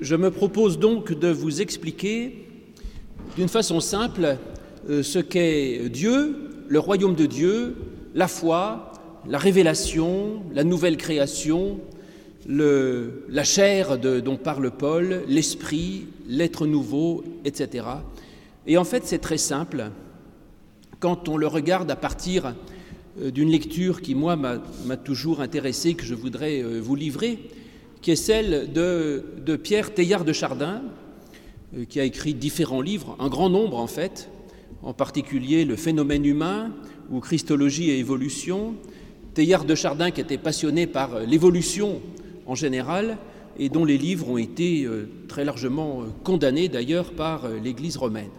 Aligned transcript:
Je 0.00 0.16
me 0.16 0.30
propose 0.30 0.78
donc 0.78 1.12
de 1.12 1.28
vous 1.28 1.60
expliquer 1.60 2.46
d'une 3.36 3.48
façon 3.48 3.80
simple 3.80 4.38
euh, 4.88 5.02
ce 5.02 5.18
qu'est 5.18 5.90
Dieu, 5.90 6.48
le 6.68 6.78
royaume 6.78 7.14
de 7.14 7.26
Dieu, 7.26 7.76
la 8.14 8.26
foi, 8.26 8.92
la 9.28 9.36
révélation, 9.36 10.42
la 10.54 10.64
nouvelle 10.64 10.96
création, 10.96 11.80
la 12.48 13.44
chair 13.44 13.98
dont 13.98 14.38
parle 14.38 14.70
Paul, 14.70 15.22
l'esprit, 15.28 16.06
l'être 16.26 16.66
nouveau, 16.66 17.22
etc. 17.44 17.84
Et 18.66 18.78
en 18.78 18.84
fait, 18.84 19.02
c'est 19.04 19.18
très 19.18 19.36
simple 19.36 19.90
quand 20.98 21.28
on 21.28 21.36
le 21.36 21.46
regarde 21.46 21.90
à 21.90 21.96
partir 21.96 22.54
euh, 23.20 23.30
d'une 23.30 23.50
lecture 23.50 24.00
qui, 24.00 24.14
moi, 24.14 24.34
m'a 24.36 24.96
toujours 24.96 25.42
intéressé, 25.42 25.92
que 25.92 26.06
je 26.06 26.14
voudrais 26.14 26.62
euh, 26.62 26.80
vous 26.80 26.94
livrer, 26.94 27.38
qui 28.02 28.10
est 28.10 28.16
celle 28.16 28.72
de, 28.72 29.24
de 29.44 29.56
Pierre 29.56 29.92
Teilhard 29.92 30.24
de 30.24 30.32
Chardin, 30.32 30.82
euh, 31.76 31.84
qui 31.84 32.00
a 32.00 32.04
écrit 32.04 32.34
différents 32.34 32.80
livres, 32.80 33.16
un 33.18 33.28
grand 33.28 33.50
nombre 33.50 33.78
en 33.78 33.86
fait, 33.86 34.30
en 34.82 34.92
particulier 34.92 35.64
Le 35.64 35.76
phénomène 35.76 36.24
humain 36.24 36.72
ou 37.10 37.20
Christologie 37.20 37.90
et 37.90 37.98
évolution. 37.98 38.74
Teilhard 39.34 39.64
de 39.64 39.74
Chardin 39.74 40.10
qui 40.10 40.20
était 40.20 40.38
passionné 40.38 40.86
par 40.86 41.20
l'évolution 41.20 42.00
en 42.46 42.54
général 42.54 43.18
et 43.58 43.68
dont 43.68 43.84
les 43.84 43.98
livres 43.98 44.28
ont 44.28 44.38
été 44.38 44.88
très 45.28 45.44
largement 45.44 46.04
condamnés 46.24 46.68
d'ailleurs 46.68 47.12
par 47.12 47.48
l'Église 47.48 47.96
romaine. 47.96 48.30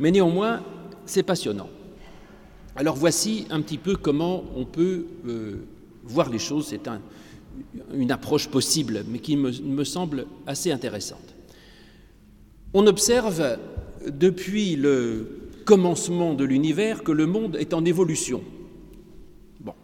Mais 0.00 0.10
néanmoins, 0.10 0.62
c'est 1.06 1.22
passionnant. 1.22 1.68
Alors 2.76 2.94
voici 2.94 3.46
un 3.50 3.60
petit 3.60 3.78
peu 3.78 3.96
comment 3.96 4.44
on 4.54 4.64
peut 4.64 5.06
euh, 5.26 5.56
voir 6.04 6.30
les 6.30 6.38
choses. 6.38 6.68
C'est 6.68 6.86
un, 6.86 7.00
une 7.92 8.10
approche 8.10 8.48
possible, 8.48 9.04
mais 9.08 9.18
qui 9.18 9.36
me, 9.36 9.84
semble 9.84 10.26
assez 10.46 10.70
intéressante. 10.70 11.34
On 12.74 12.86
observe 12.86 13.58
depuis 14.06 14.76
le 14.76 15.50
commencement 15.64 16.34
de 16.34 16.44
l'univers 16.44 17.02
que 17.02 17.12
le 17.12 17.26
monde 17.26 17.56
est 17.56 17.74
en 17.74 17.84
évolution. 17.84 18.42
Bon. 19.60 19.74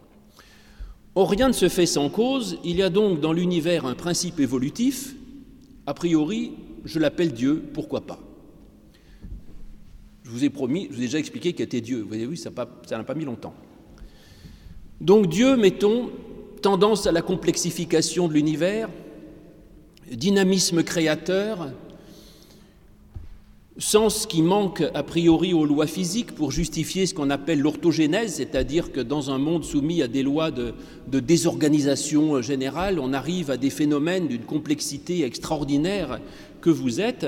Rien 1.17 1.49
ne 1.49 1.53
se 1.53 1.69
fait 1.69 1.87
sans 1.87 2.09
cause. 2.09 2.59
Il 2.65 2.77
y 2.77 2.83
a 2.83 2.91
donc 2.91 3.21
dans 3.21 3.33
l'univers 3.33 3.87
un 3.87 3.95
principe 3.95 4.41
évolutif. 4.41 5.15
A 5.87 5.95
priori, 5.95 6.53
je 6.85 6.99
l'appelle 6.99 7.33
Dieu, 7.33 7.63
pourquoi 7.73 8.07
pas? 8.07 8.21
Je 10.23 10.31
vous 10.31 10.45
ai 10.45 10.51
promis, 10.51 10.89
je 10.91 10.97
vous 10.97 11.03
ai 11.03 11.07
déjà 11.07 11.19
expliqué 11.19 11.53
qu'était 11.53 11.83
Dieu. 11.83 12.01
Vous 12.07 12.15
avez 12.15 12.27
vu, 12.27 12.37
ça 12.37 12.51
n'a 12.51 13.05
pas 13.05 13.15
mis 13.15 13.25
longtemps. 13.25 13.55
Donc 15.01 15.29
Dieu, 15.29 15.57
mettons, 15.57 16.11
tendance 16.65 17.07
à 17.07 17.13
la 17.13 17.21
complexification 17.21 18.27
de 18.27 18.33
l'univers, 18.33 18.89
dynamisme 20.11 20.83
créateur, 20.83 21.69
sens 23.77 24.25
qui 24.25 24.41
manque 24.41 24.83
a 24.95 25.03
priori 25.03 25.53
aux 25.53 25.67
lois 25.67 25.87
physiques 25.87 26.35
pour 26.35 26.53
justifier 26.53 27.05
ce 27.05 27.13
qu'on 27.13 27.29
appelle 27.29 27.61
l'orthogénèse, 27.61 28.37
c'est-à-dire 28.37 28.93
que 28.93 29.01
dans 29.01 29.31
un 29.31 29.37
monde 29.37 29.63
soumis 29.63 30.01
à 30.01 30.09
des 30.09 30.23
lois 30.23 30.51
de, 30.51 30.73
désorganisation 31.07 32.41
générale, 32.41 32.99
on 32.99 33.13
arrive 33.13 33.51
à 33.51 33.59
des 33.59 33.69
phénomènes 33.69 34.27
d'une 34.27 34.45
complexité 34.45 35.23
extraordinaire 35.23 36.19
que 36.63 36.71
vous 36.71 36.99
êtes. 36.99 37.27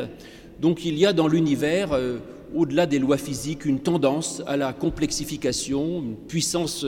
Donc 0.62 0.86
il 0.86 0.96
y 0.96 1.04
a 1.04 1.12
dans 1.12 1.28
l'univers 1.28 1.92
euh, 1.92 2.20
au-delà 2.54 2.86
des 2.86 2.98
lois 2.98 3.18
physiques, 3.18 3.66
une 3.66 3.80
tendance 3.80 4.42
à 4.46 4.56
la 4.56 4.72
complexification, 4.72 6.00
une 6.00 6.16
puissance 6.16 6.86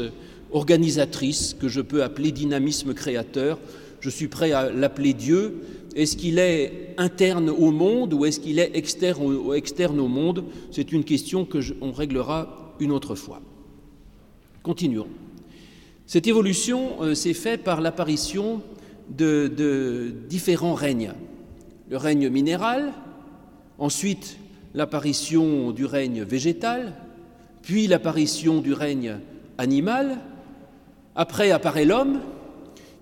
organisatrice 0.52 1.54
que 1.58 1.68
je 1.68 1.80
peux 1.80 2.02
appeler 2.02 2.32
dynamisme 2.32 2.94
créateur. 2.94 3.58
Je 4.00 4.10
suis 4.10 4.28
prêt 4.28 4.52
à 4.52 4.70
l'appeler 4.70 5.12
Dieu. 5.12 5.62
Est-ce 5.94 6.16
qu'il 6.16 6.38
est 6.38 6.94
interne 6.96 7.50
au 7.50 7.70
monde 7.70 8.14
ou 8.14 8.24
est-ce 8.24 8.40
qu'il 8.40 8.58
est 8.58 8.76
externe 8.76 10.00
au 10.00 10.08
monde? 10.08 10.44
C'est 10.70 10.92
une 10.92 11.04
question 11.04 11.44
que 11.44 11.58
réglera 11.90 12.74
une 12.80 12.92
autre 12.92 13.14
fois. 13.14 13.40
Continuons. 14.62 15.08
Cette 16.06 16.26
évolution 16.26 17.02
euh, 17.02 17.14
s'est 17.14 17.34
faite 17.34 17.64
par 17.64 17.80
l'apparition 17.80 18.62
de 19.10 20.12
différents 20.28 20.74
règnes. 20.74 21.12
Le 21.90 21.96
règne 21.96 22.28
minéral, 22.28 22.92
ensuite 23.78 24.38
l'apparition 24.74 25.72
du 25.72 25.86
règne 25.86 26.22
végétal, 26.22 26.94
puis 27.62 27.86
l'apparition 27.86 28.60
du 28.60 28.72
règne 28.72 29.18
animal, 29.56 30.18
après 31.18 31.50
apparaît 31.50 31.84
l'homme 31.84 32.20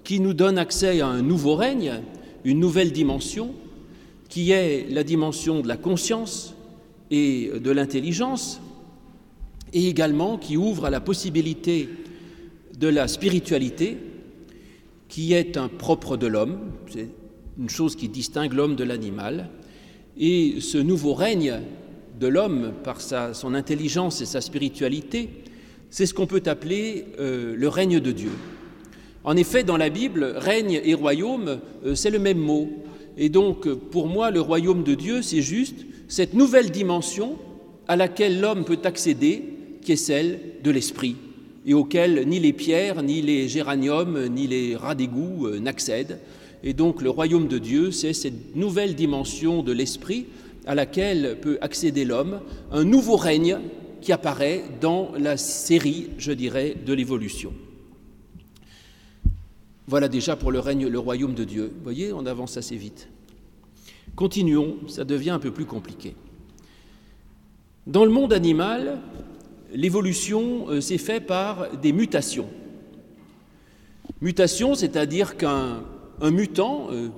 qui 0.03 0.21
nous 0.21 0.32
donne 0.32 0.56
accès 0.56 1.03
à 1.03 1.06
un 1.06 1.21
nouveau 1.21 1.54
règne, 1.54 2.00
une 2.44 2.59
nouvelle 2.59 2.91
dimension, 2.91 3.54
qui 4.31 4.53
est 4.53 4.87
la 4.91 5.04
dimension 5.04 5.60
de 5.60 5.69
la 5.69 5.77
conscience 5.77 6.55
et 7.10 7.50
de 7.62 7.71
l'intelligence, 7.71 8.59
et 9.75 9.87
également 9.88 10.38
qui 10.38 10.56
ouvre 10.56 10.87
à 10.87 10.91
la 10.91 11.00
possibilité 11.00 11.91
de 12.78 12.88
la 12.88 13.06
spiritualité, 13.06 13.99
qui 15.09 15.34
est 15.34 15.59
un 15.59 15.69
propre 15.69 16.16
de 16.16 16.26
l'homme, 16.26 16.59
c'est 16.88 17.10
une 17.59 17.69
chose 17.69 17.97
qui 17.97 18.09
distingue 18.09 18.55
l'homme 18.55 18.76
de 18.76 18.84
l'animal, 18.84 19.50
et 20.19 20.60
ce 20.60 20.78
nouveau 20.78 21.12
règne 21.12 21.60
de 22.19 22.28
l'homme 22.28 22.72
par 22.82 22.99
son 23.03 23.53
intelligence 23.53 24.22
et 24.22 24.26
sa 24.26 24.41
spiritualité, 24.41 25.28
c'est 25.91 26.06
ce 26.06 26.14
qu'on 26.14 26.26
peut 26.26 26.42
appeler 26.47 27.06
euh, 27.19 27.54
le 27.56 27.69
règne 27.69 28.00
de 28.00 28.12
Dieu. 28.12 28.30
En 29.24 29.36
effet, 29.36 29.64
dans 29.64 29.76
la 29.76 29.91
Bible, 29.91 30.34
règne 30.36 30.80
et 30.84 30.94
royaume, 30.94 31.58
euh, 31.84 31.94
c'est 31.94 32.10
le 32.10 32.19
même 32.19 32.38
mot. 32.38 32.69
Et 33.16 33.28
donc, 33.28 33.69
pour 33.69 34.06
moi, 34.06 34.30
le 34.30 34.41
royaume 34.41 34.84
de 34.84 34.94
Dieu, 34.94 35.22
c'est 35.22 35.42
juste 35.42 35.86
cette 36.08 36.34
nouvelle 36.34 36.70
dimension 36.70 37.36
à 37.88 37.96
laquelle 37.96 38.41
l'homme 38.41 38.64
peut 38.64 38.78
accéder, 38.84 39.42
qui 39.82 39.92
est 39.92 39.96
celle 39.96 40.38
de 40.62 40.70
l'esprit, 40.70 41.16
et 41.66 41.75
auquel 41.75 42.26
ni 42.28 42.38
les 42.41 42.52
pierres, 42.52 43.02
ni 43.02 43.22
les 43.22 43.48
géraniums, 43.48 44.26
ni 44.28 44.46
les 44.46 44.76
rats 44.76 44.94
d'égout 44.94 45.46
euh, 45.46 45.58
n'accèdent. 45.58 46.19
Et 46.62 46.72
donc 46.72 47.02
le 47.02 47.10
royaume 47.10 47.48
de 47.48 47.58
Dieu, 47.58 47.91
c'est 47.91 48.12
cette 48.12 48.56
nouvelle 48.56 48.94
dimension 48.94 49.62
de 49.62 49.72
l'esprit 49.72 50.26
à 50.66 50.75
laquelle 50.75 51.38
peut 51.41 51.58
accéder 51.60 52.04
l'homme, 52.04 52.41
un 52.72 52.84
nouveau 52.84 53.16
règne 53.16 53.58
qui 54.00 54.12
apparaît 54.12 54.64
dans 54.80 55.12
la 55.18 55.36
série, 55.36 56.10
je 56.18 56.32
dirais, 56.32 56.76
de 56.84 56.92
l'évolution. 56.92 57.52
Voilà 59.88 60.08
déjà 60.08 60.34
pour 60.36 60.50
le 60.50 60.58
règne, 60.58 60.88
le 60.88 60.98
royaume 60.98 61.34
de 61.34 61.44
Dieu. 61.44 61.72
Vous 61.76 61.84
voyez, 61.84 62.12
on 62.12 62.26
avance 62.26 62.56
assez 62.56 62.76
vite. 62.76 63.08
Continuons, 64.16 64.78
ça 64.88 65.04
devient 65.04 65.30
un 65.30 65.38
peu 65.38 65.52
plus 65.52 65.66
compliqué. 65.66 66.16
Dans 67.86 68.04
le 68.04 68.10
monde 68.10 68.32
animal, 68.32 68.98
l'évolution 69.72 70.68
euh, 70.68 70.80
s'est 70.80 70.98
faite 70.98 71.26
par 71.26 71.76
des 71.76 71.92
mutations. 71.92 72.48
Mutations, 74.20 74.74
c'est-à-dire 74.74 75.36
qu'un 75.36 75.84
un 76.20 76.30
mutant, 76.30 76.88
euh, 76.90 77.08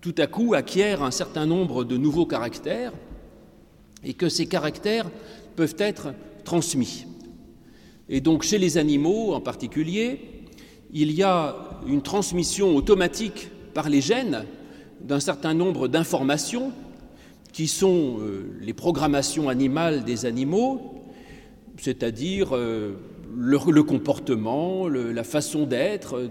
tout 0.00 0.14
à 0.18 0.26
coup, 0.26 0.54
acquiert 0.54 1.02
un 1.02 1.10
certain 1.10 1.46
nombre 1.46 1.84
de 1.84 1.96
nouveaux 1.96 2.26
caractères 2.26 2.92
et 4.04 4.14
que 4.14 4.28
ces 4.28 4.46
caractères 4.46 5.10
peuvent 5.56 5.76
être 5.78 6.14
transmis. 6.44 7.06
Et 8.08 8.20
donc 8.20 8.42
chez 8.42 8.58
les 8.58 8.78
animaux 8.78 9.34
en 9.34 9.40
particulier, 9.40 10.20
il 10.92 11.12
y 11.12 11.22
a 11.22 11.56
une 11.86 12.02
transmission 12.02 12.74
automatique 12.74 13.48
par 13.74 13.88
les 13.88 14.00
gènes 14.00 14.44
d'un 15.00 15.20
certain 15.20 15.54
nombre 15.54 15.88
d'informations 15.88 16.72
qui 17.52 17.68
sont 17.68 18.18
euh, 18.20 18.44
les 18.60 18.72
programmations 18.72 19.48
animales 19.48 20.04
des 20.04 20.26
animaux, 20.26 21.04
c'est-à-dire 21.78 22.50
euh, 22.52 22.92
le, 23.36 23.82
comportement, 23.82 24.88
la 24.88 25.24
façon 25.24 25.66
d'être, 25.66 26.30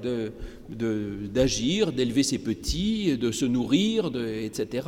d'agir, 0.69 1.91
d'élever 1.91 2.23
ses 2.23 2.39
petits, 2.39 3.17
de 3.17 3.31
se 3.31 3.45
nourrir, 3.45 4.11
etc. 4.15 4.87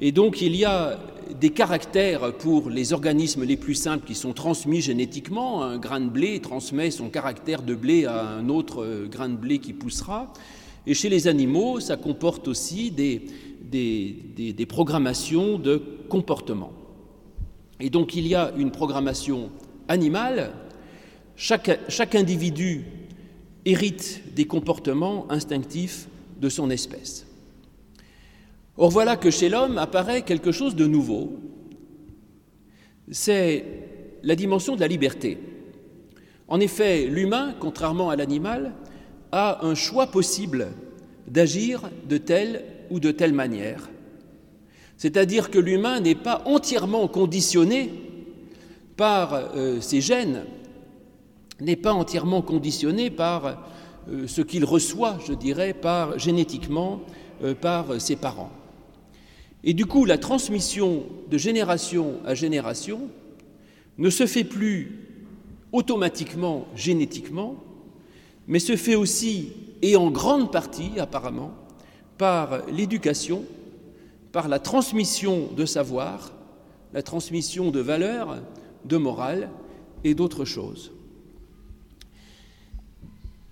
Et 0.00 0.12
donc 0.12 0.40
il 0.42 0.54
y 0.54 0.64
a 0.64 0.98
des 1.40 1.50
caractères 1.50 2.32
pour 2.34 2.70
les 2.70 2.92
organismes 2.92 3.44
les 3.44 3.56
plus 3.56 3.74
simples 3.74 4.06
qui 4.06 4.14
sont 4.14 4.32
transmis 4.32 4.80
génétiquement. 4.80 5.62
Un 5.62 5.78
grain 5.78 6.00
de 6.00 6.08
blé 6.08 6.40
transmet 6.40 6.90
son 6.90 7.08
caractère 7.08 7.62
de 7.62 7.74
blé 7.74 8.06
à 8.06 8.28
un 8.28 8.48
autre 8.48 9.06
grain 9.10 9.28
de 9.28 9.36
blé 9.36 9.58
qui 9.58 9.72
poussera. 9.72 10.32
Et 10.86 10.94
chez 10.94 11.08
les 11.08 11.28
animaux, 11.28 11.80
ça 11.80 11.96
comporte 11.96 12.48
aussi 12.48 12.90
des, 12.90 13.26
programmations 14.68 15.58
de 15.58 15.82
comportement. 16.08 16.72
Et 17.80 17.90
donc 17.90 18.14
il 18.14 18.26
y 18.26 18.34
a 18.34 18.52
une 18.56 18.70
programmation 18.70 19.50
animale. 19.88 20.52
Chaque 21.36 22.14
individu 22.14 22.84
hérite 23.64 24.22
des 24.34 24.46
comportements 24.46 25.26
instinctifs 25.30 26.08
de 26.40 26.48
son 26.48 26.70
espèce. 26.70 27.27
Or 28.78 28.90
voilà 28.90 29.16
que 29.16 29.30
chez 29.30 29.48
l'homme 29.48 29.76
apparaît 29.76 30.22
quelque 30.22 30.52
chose 30.52 30.76
de 30.76 30.86
nouveau, 30.86 31.40
c'est 33.10 33.64
la 34.22 34.36
dimension 34.36 34.76
de 34.76 34.80
la 34.80 34.86
liberté. 34.86 35.38
En 36.46 36.60
effet, 36.60 37.06
l'humain, 37.06 37.56
contrairement 37.58 38.08
à 38.08 38.14
l'animal, 38.14 38.74
a 39.32 39.66
un 39.66 39.74
choix 39.74 40.06
possible 40.06 40.68
d'agir 41.26 41.90
de 42.08 42.18
telle 42.18 42.64
ou 42.90 43.00
de 43.00 43.10
telle 43.10 43.32
manière. 43.32 43.90
C'est-à-dire 44.96 45.50
que 45.50 45.58
l'humain 45.58 46.00
n'est 46.00 46.14
pas 46.14 46.42
entièrement 46.46 47.08
conditionné 47.08 47.90
par 48.96 49.34
euh, 49.34 49.80
ses 49.80 50.00
gènes, 50.00 50.44
n'est 51.60 51.76
pas 51.76 51.92
entièrement 51.92 52.42
conditionné 52.42 53.10
par 53.10 53.64
euh, 54.08 54.28
ce 54.28 54.40
qu'il 54.40 54.64
reçoit, 54.64 55.18
je 55.26 55.32
dirais, 55.32 55.74
par 55.74 56.18
génétiquement 56.18 57.00
euh, 57.42 57.54
par 57.54 58.00
ses 58.00 58.16
parents. 58.16 58.50
Et 59.68 59.74
du 59.74 59.84
coup, 59.84 60.06
la 60.06 60.16
transmission 60.16 61.04
de 61.30 61.36
génération 61.36 62.20
à 62.24 62.34
génération 62.34 63.10
ne 63.98 64.08
se 64.08 64.24
fait 64.24 64.42
plus 64.42 64.98
automatiquement, 65.72 66.66
génétiquement, 66.74 67.54
mais 68.46 68.60
se 68.60 68.76
fait 68.76 68.94
aussi, 68.94 69.52
et 69.82 69.94
en 69.94 70.10
grande 70.10 70.50
partie 70.50 70.92
apparemment, 70.98 71.52
par 72.16 72.66
l'éducation, 72.68 73.44
par 74.32 74.48
la 74.48 74.58
transmission 74.58 75.50
de 75.54 75.66
savoir, 75.66 76.32
la 76.94 77.02
transmission 77.02 77.70
de 77.70 77.80
valeurs, 77.80 78.38
de 78.86 78.96
morale 78.96 79.50
et 80.02 80.14
d'autres 80.14 80.46
choses. 80.46 80.92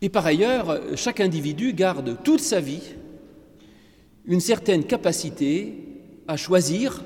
Et 0.00 0.08
par 0.08 0.24
ailleurs, 0.24 0.80
chaque 0.96 1.20
individu 1.20 1.74
garde 1.74 2.16
toute 2.24 2.40
sa 2.40 2.60
vie 2.60 2.94
une 4.24 4.40
certaine 4.40 4.84
capacité 4.84 5.85
à 6.28 6.36
choisir 6.36 7.02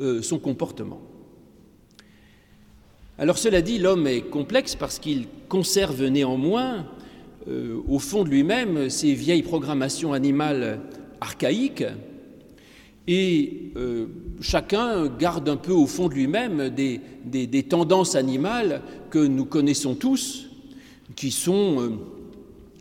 euh, 0.00 0.22
son 0.22 0.38
comportement. 0.38 1.00
Alors 3.18 3.38
cela 3.38 3.62
dit, 3.62 3.78
l'homme 3.78 4.06
est 4.06 4.22
complexe 4.22 4.74
parce 4.74 4.98
qu'il 4.98 5.26
conserve 5.48 6.04
néanmoins 6.04 6.86
euh, 7.48 7.80
au 7.88 7.98
fond 7.98 8.24
de 8.24 8.28
lui-même 8.28 8.90
ces 8.90 9.14
vieilles 9.14 9.42
programmations 9.42 10.12
animales 10.12 10.80
archaïques 11.20 11.84
et 13.08 13.70
euh, 13.76 14.06
chacun 14.40 15.06
garde 15.06 15.48
un 15.48 15.56
peu 15.56 15.72
au 15.72 15.86
fond 15.86 16.08
de 16.08 16.14
lui-même 16.14 16.68
des, 16.68 17.62
tendances 17.62 18.16
animales 18.16 18.82
que 19.10 19.20
nous 19.20 19.44
connaissons 19.44 19.94
tous, 19.94 20.48
qui 21.14 21.30
sont 21.30 21.98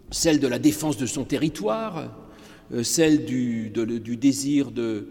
celles 0.09 0.39
de 0.39 0.47
la 0.47 0.57
défense 0.59 0.97
de 0.97 1.05
son 1.05 1.23
territoire, 1.25 2.11
celles 2.81 3.25
du 3.25 3.69
désir 4.17 4.71
de, 4.71 5.07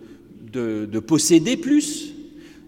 de, 0.53 0.87
de, 0.91 0.99
posséder 0.99 1.57
plus, 1.57 2.15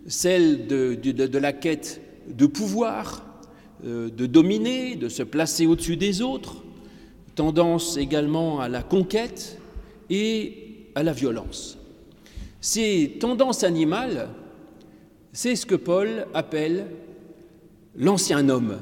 celles 0.06 0.66
de, 0.66 0.94
de, 0.94 1.38
la 1.38 1.52
quête 1.52 2.00
de 2.28 2.46
pouvoir, 2.46 3.24
de 3.84 4.26
dominer, 4.26 4.96
de 4.96 5.08
se 5.08 5.22
placer 5.22 5.66
au-dessus 5.66 5.96
des 5.96 6.22
autres, 6.22 6.64
tendance 7.34 7.96
également 7.96 8.60
à 8.60 8.68
la 8.68 8.82
conquête 8.82 9.58
et 10.10 10.88
à 10.94 11.02
la 11.02 11.12
violence. 11.12 11.78
Ces 12.60 13.18
tendances 13.20 13.62
animales, 13.62 14.28
c'est 15.32 15.54
ce 15.54 15.66
que 15.66 15.74
Paul 15.74 16.26
appelle 16.34 16.86
l'ancien 17.94 18.48
homme. 18.48 18.78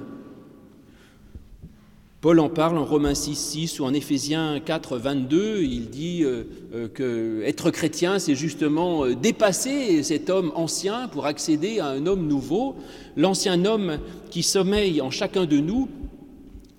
Paul 2.24 2.40
en 2.40 2.48
parle 2.48 2.78
en 2.78 2.86
Romains 2.86 3.14
6, 3.14 3.34
6 3.34 3.80
ou 3.80 3.84
en 3.84 3.92
Éphésiens 3.92 4.58
4, 4.58 4.96
22. 4.96 5.60
Il 5.60 5.90
dit 5.90 6.24
euh, 6.24 6.44
euh, 6.74 6.88
que 6.88 7.42
être 7.44 7.70
chrétien, 7.70 8.18
c'est 8.18 8.34
justement 8.34 9.04
euh, 9.04 9.14
dépasser 9.14 10.02
cet 10.02 10.30
homme 10.30 10.50
ancien 10.54 11.08
pour 11.08 11.26
accéder 11.26 11.80
à 11.80 11.88
un 11.88 12.06
homme 12.06 12.26
nouveau. 12.26 12.76
L'ancien 13.18 13.66
homme 13.66 13.98
qui 14.30 14.42
sommeille 14.42 15.02
en 15.02 15.10
chacun 15.10 15.44
de 15.44 15.58
nous, 15.58 15.90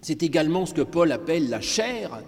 c'est 0.02 0.24
également 0.24 0.66
ce 0.66 0.74
que 0.74 0.82
Paul 0.82 1.12
appelle 1.12 1.48
la 1.48 1.62
chair, 1.62 2.24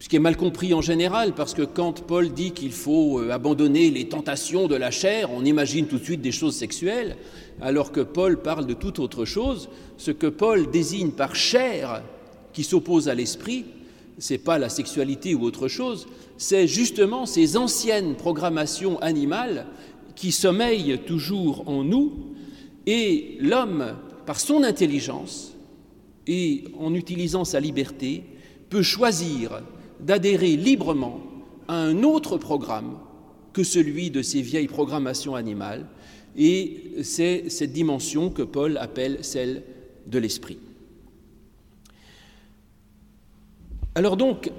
ce 0.00 0.08
qui 0.08 0.16
est 0.16 0.20
mal 0.20 0.38
compris 0.38 0.72
en 0.72 0.80
général, 0.80 1.34
parce 1.34 1.52
que 1.52 1.62
quand 1.62 2.00
Paul 2.00 2.32
dit 2.32 2.52
qu'il 2.52 2.72
faut 2.72 3.20
euh, 3.20 3.30
abandonner 3.30 3.90
les 3.90 4.08
tentations 4.08 4.66
de 4.66 4.74
la 4.74 4.90
chair, 4.90 5.30
on 5.30 5.44
imagine 5.44 5.86
tout 5.86 5.98
de 5.98 6.04
suite 6.04 6.22
des 6.22 6.32
choses 6.32 6.56
sexuelles, 6.56 7.18
alors 7.60 7.92
que 7.92 8.00
Paul 8.00 8.40
parle 8.40 8.66
de 8.66 8.72
toute 8.72 8.98
autre 8.98 9.26
chose. 9.26 9.68
Ce 9.98 10.10
que 10.10 10.26
Paul 10.26 10.70
désigne 10.70 11.10
par 11.10 11.36
chair 11.36 12.02
qui 12.54 12.64
s'oppose 12.64 13.10
à 13.10 13.14
l'esprit, 13.14 13.66
ce 14.18 14.32
n'est 14.32 14.38
pas 14.38 14.58
la 14.58 14.70
sexualité 14.70 15.34
ou 15.34 15.44
autre 15.44 15.68
chose, 15.68 16.08
c'est 16.38 16.66
justement 16.66 17.26
ces 17.26 17.58
anciennes 17.58 18.14
programmations 18.14 18.98
animales 19.00 19.66
qui 20.16 20.32
sommeillent 20.32 20.98
toujours 21.06 21.68
en 21.68 21.84
nous, 21.84 22.12
et 22.86 23.36
l'homme, 23.38 23.96
par 24.24 24.40
son 24.40 24.62
intelligence 24.62 25.52
et 26.26 26.64
en 26.78 26.94
utilisant 26.94 27.44
sa 27.44 27.60
liberté, 27.60 28.24
peut 28.70 28.82
choisir 28.82 29.60
d'adhérer 30.02 30.56
librement 30.56 31.20
à 31.68 31.76
un 31.76 32.02
autre 32.02 32.36
programme 32.36 32.98
que 33.52 33.62
celui 33.62 34.10
de 34.10 34.22
ces 34.22 34.42
vieilles 34.42 34.68
programmations 34.68 35.34
animales, 35.34 35.86
et 36.36 36.92
c'est 37.02 37.48
cette 37.48 37.72
dimension 37.72 38.30
que 38.30 38.42
Paul 38.42 38.76
appelle 38.78 39.18
celle 39.22 39.62
de 40.06 40.18
l'esprit. 40.18 40.58
Alors 43.94 44.16
donc, 44.16 44.50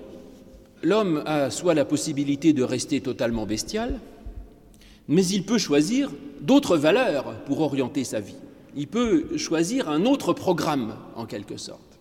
l'homme 0.84 1.24
a 1.26 1.50
soit 1.50 1.74
la 1.74 1.86
possibilité 1.86 2.52
de 2.54 2.64
rester 2.64 3.00
totalement 3.00 3.46
bestial, 3.46 4.00
mais 5.08 5.26
il 5.26 5.46
peut 5.46 5.58
choisir 5.58 6.12
d'autres 6.42 6.78
valeurs 6.78 7.36
pour 7.46 7.62
orienter 7.62 8.04
sa 8.04 8.20
vie. 8.20 8.36
Il 8.76 8.88
peut 8.88 9.38
choisir 9.38 9.90
un 9.90 10.06
autre 10.06 10.34
programme, 10.34 10.96
en 11.16 11.26
quelque 11.26 11.58
sorte. 11.58 12.00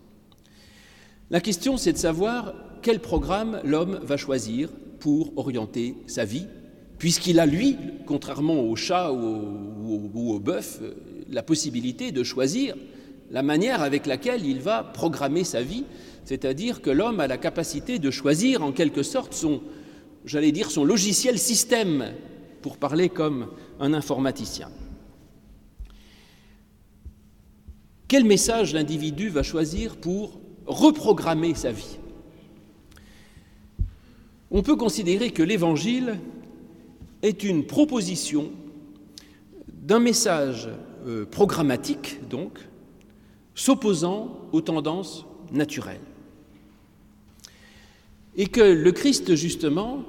La 1.30 1.40
question, 1.40 1.76
c'est 1.76 1.92
de 1.92 1.98
savoir 1.98 2.54
quel 2.82 3.00
programme 3.00 3.60
l'homme 3.64 4.00
va 4.02 4.16
choisir 4.16 4.68
pour 4.98 5.36
orienter 5.38 5.94
sa 6.06 6.24
vie, 6.24 6.46
puisqu'il 6.98 7.40
a, 7.40 7.46
lui, 7.46 7.76
contrairement 8.06 8.60
au 8.60 8.76
chat 8.76 9.12
ou 9.12 10.10
au, 10.14 10.38
bœuf, 10.38 10.80
la 11.28 11.42
possibilité 11.42 12.12
de 12.12 12.22
choisir 12.22 12.76
la 13.30 13.42
manière 13.42 13.82
avec 13.82 14.06
laquelle 14.06 14.44
il 14.44 14.60
va 14.60 14.82
programmer 14.82 15.44
sa 15.44 15.62
vie, 15.62 15.84
c'est-à-dire 16.24 16.82
que 16.82 16.90
l'homme 16.90 17.20
a 17.20 17.26
la 17.26 17.38
capacité 17.38 17.98
de 17.98 18.10
choisir 18.10 18.62
en 18.62 18.72
quelque 18.72 19.02
sorte 19.02 19.32
son, 19.32 19.62
j'allais 20.24 20.52
dire, 20.52 20.70
son 20.70 20.84
logiciel 20.84 21.38
système, 21.38 22.12
pour 22.62 22.76
parler 22.76 23.08
comme 23.08 23.48
un 23.78 23.94
informaticien. 23.94 24.68
Quel 28.06 28.24
message 28.24 28.74
l'individu 28.74 29.28
va 29.28 29.42
choisir 29.42 29.96
pour 29.96 30.40
reprogrammer 30.66 31.54
sa 31.54 31.72
vie? 31.72 31.98
On 34.50 34.62
peut 34.62 34.76
considérer 34.76 35.30
que 35.30 35.42
l'Évangile 35.42 36.18
est 37.22 37.44
une 37.44 37.66
proposition 37.66 38.50
d'un 39.68 40.00
message 40.00 40.68
euh, 41.06 41.24
programmatique, 41.24 42.20
donc, 42.28 42.58
s'opposant 43.54 44.38
aux 44.52 44.60
tendances 44.60 45.26
naturelles. 45.52 46.00
Et 48.36 48.46
que 48.46 48.60
le 48.60 48.92
Christ, 48.92 49.34
justement, 49.34 50.04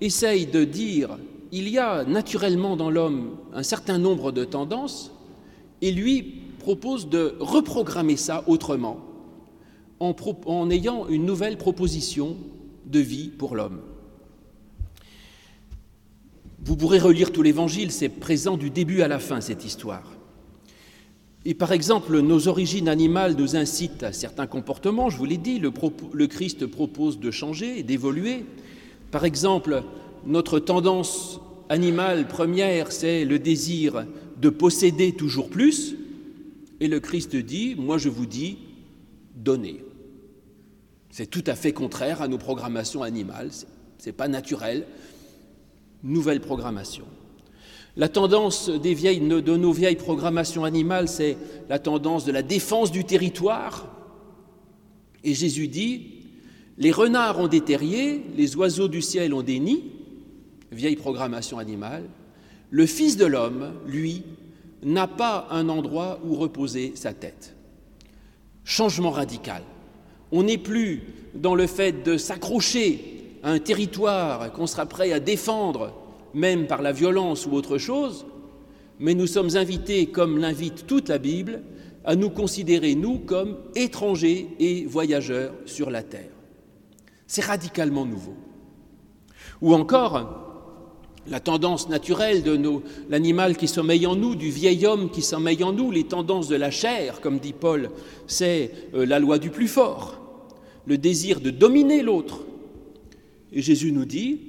essaye 0.00 0.46
de 0.46 0.64
dire 0.64 1.18
il 1.52 1.68
y 1.68 1.78
a 1.78 2.04
naturellement 2.04 2.76
dans 2.76 2.90
l'homme 2.90 3.36
un 3.54 3.62
certain 3.62 3.98
nombre 3.98 4.32
de 4.32 4.44
tendances, 4.44 5.12
et 5.82 5.92
lui 5.92 6.42
propose 6.58 7.08
de 7.08 7.36
reprogrammer 7.38 8.16
ça 8.16 8.42
autrement, 8.46 8.98
en, 10.00 10.14
en 10.46 10.70
ayant 10.70 11.06
une 11.08 11.24
nouvelle 11.24 11.56
proposition 11.56 12.36
de 12.86 13.00
vie 13.00 13.28
pour 13.28 13.54
l'homme. 13.54 13.80
Vous 16.64 16.76
pourrez 16.76 16.98
relire 16.98 17.32
tout 17.32 17.42
l'Évangile, 17.42 17.92
c'est 17.92 18.08
présent 18.08 18.56
du 18.56 18.70
début 18.70 19.02
à 19.02 19.08
la 19.08 19.18
fin, 19.18 19.40
cette 19.40 19.64
histoire. 19.64 20.16
Et 21.44 21.54
par 21.54 21.70
exemple, 21.70 22.18
nos 22.22 22.48
origines 22.48 22.88
animales 22.88 23.36
nous 23.38 23.54
incitent 23.54 24.02
à 24.02 24.12
certains 24.12 24.48
comportements, 24.48 25.10
je 25.10 25.16
vous 25.16 25.26
l'ai 25.26 25.36
dit, 25.36 25.60
le, 25.60 26.26
Christ 26.26 26.66
propose 26.66 27.20
de 27.20 27.30
changer, 27.30 27.84
d'évoluer. 27.84 28.44
Par 29.12 29.24
exemple, 29.24 29.84
notre 30.26 30.58
tendance 30.58 31.40
animale 31.68 32.26
première, 32.26 32.90
c'est 32.90 33.24
le 33.24 33.38
désir 33.38 34.06
de 34.40 34.48
posséder 34.48 35.12
toujours 35.12 35.48
plus, 35.48 35.94
et 36.80 36.88
le 36.88 36.98
Christ 36.98 37.36
dit, 37.36 37.76
moi 37.78 37.96
je 37.96 38.08
vous 38.08 38.26
dis, 38.26 38.58
donnez. 39.36 39.85
C'est 41.16 41.24
tout 41.24 41.44
à 41.46 41.54
fait 41.54 41.72
contraire 41.72 42.20
à 42.20 42.28
nos 42.28 42.36
programmations 42.36 43.02
animales, 43.02 43.48
ce 43.50 43.64
n'est 44.04 44.12
pas 44.12 44.28
naturel. 44.28 44.86
Nouvelle 46.02 46.42
programmation. 46.42 47.06
La 47.96 48.10
tendance 48.10 48.68
des 48.68 48.92
vieilles, 48.92 49.20
de 49.20 49.56
nos 49.56 49.72
vieilles 49.72 49.96
programmations 49.96 50.64
animales, 50.64 51.08
c'est 51.08 51.38
la 51.70 51.78
tendance 51.78 52.26
de 52.26 52.32
la 52.32 52.42
défense 52.42 52.92
du 52.92 53.04
territoire. 53.04 53.88
Et 55.24 55.32
Jésus 55.32 55.68
dit, 55.68 56.20
les 56.76 56.92
renards 56.92 57.40
ont 57.40 57.48
des 57.48 57.62
les 58.36 58.56
oiseaux 58.56 58.88
du 58.88 59.00
ciel 59.00 59.32
ont 59.32 59.40
des 59.40 59.58
nids, 59.58 59.90
vieille 60.70 60.96
programmation 60.96 61.58
animale. 61.58 62.04
Le 62.68 62.84
Fils 62.84 63.16
de 63.16 63.24
l'homme, 63.24 63.72
lui, 63.86 64.22
n'a 64.82 65.06
pas 65.06 65.48
un 65.50 65.70
endroit 65.70 66.20
où 66.26 66.34
reposer 66.34 66.92
sa 66.94 67.14
tête. 67.14 67.56
Changement 68.64 69.12
radical. 69.12 69.62
On 70.32 70.42
n'est 70.42 70.58
plus 70.58 71.02
dans 71.34 71.54
le 71.54 71.66
fait 71.66 72.02
de 72.02 72.16
s'accrocher 72.16 73.38
à 73.42 73.50
un 73.50 73.58
territoire 73.58 74.52
qu'on 74.52 74.66
sera 74.66 74.86
prêt 74.86 75.12
à 75.12 75.20
défendre, 75.20 75.92
même 76.34 76.66
par 76.66 76.82
la 76.82 76.92
violence 76.92 77.46
ou 77.46 77.52
autre 77.52 77.78
chose, 77.78 78.26
mais 78.98 79.14
nous 79.14 79.26
sommes 79.26 79.56
invités, 79.56 80.06
comme 80.06 80.38
l'invite 80.38 80.86
toute 80.86 81.08
la 81.08 81.18
Bible, 81.18 81.62
à 82.04 82.16
nous 82.16 82.30
considérer, 82.30 82.94
nous, 82.94 83.18
comme 83.18 83.56
étrangers 83.74 84.48
et 84.58 84.84
voyageurs 84.86 85.52
sur 85.66 85.90
la 85.90 86.02
terre. 86.02 86.30
C'est 87.26 87.44
radicalement 87.44 88.06
nouveau. 88.06 88.34
Ou 89.60 89.74
encore, 89.74 90.46
la 91.28 91.40
tendance 91.40 91.88
naturelle 91.88 92.42
de 92.42 92.58
l'animal 93.10 93.56
qui 93.56 93.66
sommeille 93.66 94.06
en 94.06 94.14
nous, 94.14 94.34
du 94.34 94.50
vieil 94.50 94.86
homme 94.86 95.10
qui 95.10 95.22
sommeille 95.22 95.64
en 95.64 95.72
nous, 95.72 95.90
les 95.90 96.04
tendances 96.04 96.48
de 96.48 96.56
la 96.56 96.70
chair, 96.70 97.20
comme 97.20 97.38
dit 97.38 97.52
Paul, 97.52 97.90
c'est 98.26 98.70
euh, 98.94 99.04
la 99.04 99.18
loi 99.18 99.38
du 99.38 99.50
plus 99.50 99.68
fort, 99.68 100.15
le 100.86 100.98
désir 100.98 101.40
de 101.40 101.50
dominer 101.50 102.02
l'autre. 102.02 102.44
Et 103.52 103.62
Jésus 103.62 103.92
nous 103.92 104.04
dit, 104.04 104.40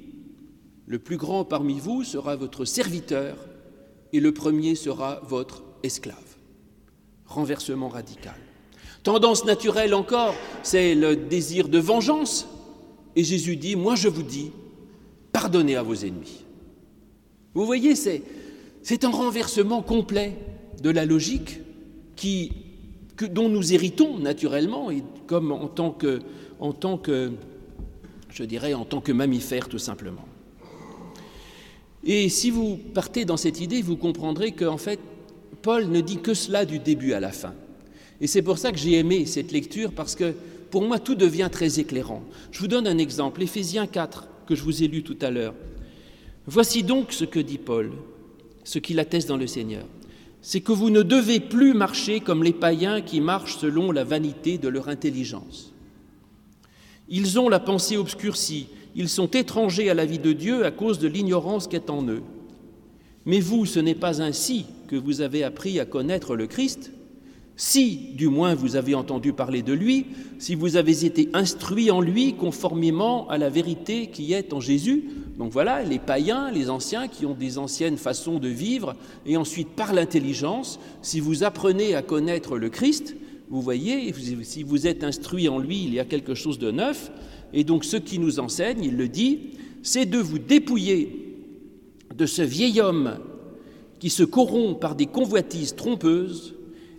le 0.85 0.99
plus 0.99 1.17
grand 1.17 1.43
parmi 1.43 1.79
vous 1.79 2.03
sera 2.03 2.35
votre 2.35 2.65
serviteur 2.65 3.37
et 4.13 4.19
le 4.19 4.33
premier 4.33 4.75
sera 4.75 5.21
votre 5.27 5.63
esclave. 5.83 6.15
Renversement 7.25 7.89
radical. 7.89 8.35
Tendance 9.03 9.45
naturelle 9.45 9.93
encore, 9.93 10.35
c'est 10.63 10.95
le 10.95 11.15
désir 11.15 11.69
de 11.69 11.79
vengeance. 11.79 12.47
Et 13.15 13.23
Jésus 13.23 13.57
dit, 13.57 13.75
moi 13.75 13.95
je 13.95 14.07
vous 14.07 14.23
dis, 14.23 14.51
pardonnez 15.31 15.75
à 15.75 15.83
vos 15.83 15.95
ennemis. 15.95 16.43
Vous 17.53 17.65
voyez, 17.65 17.95
c'est, 17.95 18.23
un 19.03 19.09
renversement 19.09 19.81
complet 19.81 20.37
de 20.81 20.89
la 20.89 21.05
logique 21.05 21.59
qui, 22.15 22.51
dont 23.25 23.49
nous 23.49 23.73
héritons 23.73 24.17
naturellement, 24.17 24.91
et 24.91 25.03
comme 25.25 25.51
en 25.51 25.67
tant 25.67 25.91
que, 25.91 26.19
en 26.59 26.73
tant 26.73 26.97
que, 26.97 27.31
je 28.29 28.43
dirais, 28.43 28.73
en 28.73 28.85
tant 28.85 29.01
que 29.01 29.11
mammifère 29.11 29.67
tout 29.69 29.79
simplement. 29.79 30.25
Et 32.03 32.29
si 32.29 32.51
vous 32.51 32.77
partez 32.93 33.25
dans 33.25 33.37
cette 33.37 33.59
idée, 33.59 33.81
vous 33.81 33.97
comprendrez 33.97 34.51
qu'en 34.51 34.77
fait, 34.77 34.99
Paul 35.61 35.87
ne 35.87 36.01
dit 36.01 36.17
que 36.17 36.33
cela 36.33 36.65
du 36.65 36.79
début 36.79 37.13
à 37.13 37.19
la 37.19 37.31
fin. 37.31 37.53
Et 38.21 38.27
c'est 38.27 38.41
pour 38.41 38.57
ça 38.57 38.71
que 38.71 38.77
j'ai 38.77 38.93
aimé 38.93 39.25
cette 39.25 39.51
lecture, 39.51 39.91
parce 39.91 40.15
que 40.15 40.33
pour 40.71 40.83
moi, 40.83 40.99
tout 40.99 41.15
devient 41.15 41.49
très 41.51 41.79
éclairant. 41.79 42.23
Je 42.51 42.59
vous 42.59 42.67
donne 42.67 42.87
un 42.87 42.97
exemple, 42.97 43.41
Éphésiens 43.41 43.87
4, 43.87 44.27
que 44.45 44.55
je 44.55 44.63
vous 44.63 44.83
ai 44.83 44.87
lu 44.87 45.03
tout 45.03 45.17
à 45.21 45.29
l'heure. 45.29 45.53
Voici 46.45 46.83
donc 46.83 47.11
ce 47.11 47.25
que 47.25 47.39
dit 47.39 47.57
Paul, 47.57 47.91
ce 48.63 48.79
qu'il 48.79 48.99
atteste 48.99 49.27
dans 49.27 49.37
le 49.37 49.47
Seigneur. 49.47 49.85
C'est 50.41 50.61
que 50.61 50.71
vous 50.71 50.89
ne 50.89 51.01
devez 51.01 51.39
plus 51.39 51.73
marcher 51.73 52.19
comme 52.19 52.43
les 52.43 52.53
païens 52.53 53.01
qui 53.01 53.21
marchent 53.21 53.57
selon 53.57 53.91
la 53.91 54.03
vanité 54.03 54.57
de 54.57 54.67
leur 54.67 54.87
intelligence. 54.87 55.73
Ils 57.09 57.39
ont 57.39 57.49
la 57.49 57.59
pensée 57.59 57.97
obscurcie, 57.97 58.67
ils 58.95 59.09
sont 59.09 59.27
étrangers 59.31 59.89
à 59.89 59.93
la 59.93 60.05
vie 60.05 60.19
de 60.19 60.33
Dieu 60.33 60.65
à 60.65 60.71
cause 60.71 60.99
de 60.99 61.07
l'ignorance 61.07 61.67
qu'est 61.67 61.89
en 61.89 62.07
eux. 62.07 62.23
Mais 63.25 63.39
vous, 63.39 63.65
ce 63.65 63.79
n'est 63.79 63.95
pas 63.95 64.21
ainsi 64.21 64.65
que 64.87 64.95
vous 64.95 65.21
avez 65.21 65.43
appris 65.43 65.79
à 65.79 65.85
connaître 65.85 66.35
le 66.35 66.47
Christ, 66.47 66.91
si, 67.59 68.11
du 68.15 68.27
moins, 68.27 68.53
vous 68.53 68.75
avez 68.75 68.93
entendu 68.93 69.33
parler 69.33 69.63
de 69.63 69.73
lui, 69.73 70.05
si 70.37 70.53
vous 70.53 70.75
avez 70.75 71.05
été 71.05 71.29
instruit 71.33 71.89
en 71.89 72.01
lui 72.01 72.35
conformément 72.35 73.27
à 73.29 73.39
la 73.39 73.49
vérité 73.49 74.07
qui 74.07 74.33
est 74.33 74.53
en 74.53 74.59
Jésus, 74.59 75.05
donc 75.37 75.51
voilà, 75.51 75.83
les 75.83 75.99
païens, 75.99 76.49
les 76.49 76.69
anciens 76.69 77.07
qui 77.07 77.25
ont 77.27 77.35
des 77.35 77.59
anciennes 77.59 77.97
façons 77.97 78.39
de 78.39 78.47
vivre, 78.47 78.95
et 79.25 79.37
ensuite 79.37 79.69
par 79.69 79.93
l'intelligence, 79.93 80.79
si 81.03 81.19
vous 81.19 81.43
apprenez 81.43 81.93
à 81.93 82.01
connaître 82.01 82.57
le 82.57 82.69
Christ, 82.69 83.15
vous 83.49 83.61
voyez, 83.61 84.11
si 84.43 84.63
vous 84.63 84.87
êtes 84.87 85.03
instruit 85.03 85.47
en 85.47 85.59
lui, 85.59 85.83
il 85.83 85.93
y 85.93 85.99
a 85.99 86.05
quelque 86.05 86.33
chose 86.33 86.57
de 86.57 86.71
neuf, 86.71 87.11
et 87.53 87.63
donc 87.63 87.85
ce 87.85 87.97
qui 87.97 88.17
nous 88.17 88.39
enseigne, 88.39 88.83
il 88.83 88.97
le 88.97 89.07
dit, 89.07 89.51
c'est 89.83 90.07
de 90.07 90.17
vous 90.17 90.39
dépouiller 90.39 91.37
de 92.15 92.25
ce 92.25 92.41
vieil 92.41 92.81
homme 92.81 93.19
qui 93.99 94.09
se 94.09 94.23
corrompt 94.23 94.79
par 94.79 94.95
des 94.95 95.05
convoitises 95.05 95.75
trompeuses 95.75 96.55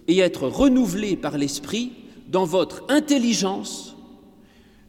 et 0.06 0.18
être 0.18 0.46
renouvelé 0.46 1.16
par 1.16 1.38
l'Esprit 1.38 1.90
dans 2.28 2.44
votre 2.44 2.84
intelligence, 2.88 3.96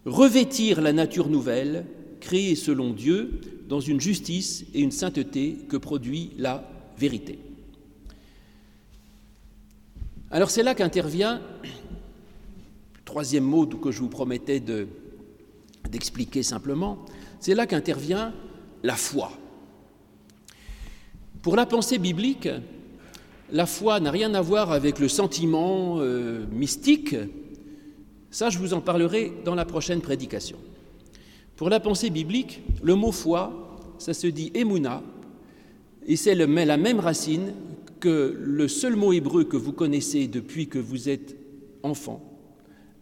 revêtir 0.06 0.82
la 0.82 0.94
nature 0.94 1.30
nouvelle, 1.30 1.86
créée 2.20 2.56
selon 2.56 2.92
Dieu, 2.92 3.42
dans 3.68 3.80
une 3.80 4.02
justice 4.02 4.66
et 4.74 4.82
une 4.82 4.92
sainteté 4.92 5.58
que 5.70 5.78
produit 5.78 6.32
la 6.38 6.68
vérité. 6.98 7.40
Alors 10.32 10.50
c'est 10.50 10.64
là 10.64 10.76
qu'intervient 10.76 11.42
troisième 13.10 13.44
mot 13.44 13.66
que 13.66 13.90
je 13.90 14.02
vous 14.02 14.08
promettais 14.08 14.62
d'expliquer 15.90 16.44
simplement, 16.44 17.00
c'est 17.40 17.56
là 17.56 17.66
qu'intervient 17.66 18.34
la 18.84 18.96
foi. 18.96 19.32
Pour 21.42 21.56
la 21.56 21.66
pensée 21.66 21.98
biblique, 21.98 22.48
la 23.52 23.66
foi 23.66 24.00
n'a 24.00 24.12
rien 24.12 24.36
à 24.36 24.42
voir 24.42 24.72
avec 24.72 25.00
le 25.00 25.08
sentiment 25.08 25.96
euh, 25.98 26.46
mystique. 26.52 27.16
Ça, 28.30 28.52
je 28.52 28.60
vous 28.60 28.76
en 28.76 28.82
parlerai 28.82 29.34
dans 29.44 29.56
la 29.56 29.66
prochaine 29.66 30.02
prédication. 30.02 30.60
Pour 31.60 31.70
la 31.70 31.82
pensée 31.82 32.10
biblique, 32.10 32.62
le 32.82 32.96
mot 32.96 33.12
foi, 33.12 33.78
ça 33.98 34.14
se 34.14 34.28
dit 34.28 34.50
emuna, 34.56 35.04
et 36.08 36.16
c'est 36.16 36.34
la 36.34 36.78
même 36.78 37.02
racine 37.02 37.54
que 38.00 38.34
le 38.40 38.70
seul 38.70 38.96
mot 38.96 39.12
hébreu 39.12 39.44
que 39.44 39.58
vous 39.58 39.74
connaissez 39.74 40.28
depuis 40.28 40.70
que 40.70 40.80
vous 40.80 41.10
êtes 41.10 41.36
enfant, 41.84 42.24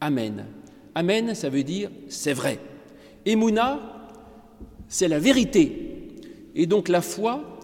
Amen. 0.01 0.45
Amen, 0.95 1.35
ça 1.35 1.49
veut 1.49 1.61
dire 1.61 1.91
c'est 2.09 2.33
vrai. 2.33 2.57
Emuna, 3.27 4.09
c'est 4.87 5.07
la 5.07 5.19
vérité. 5.19 6.07
Et 6.55 6.65
donc 6.65 6.89
la 6.89 7.01
foi, 7.01 7.59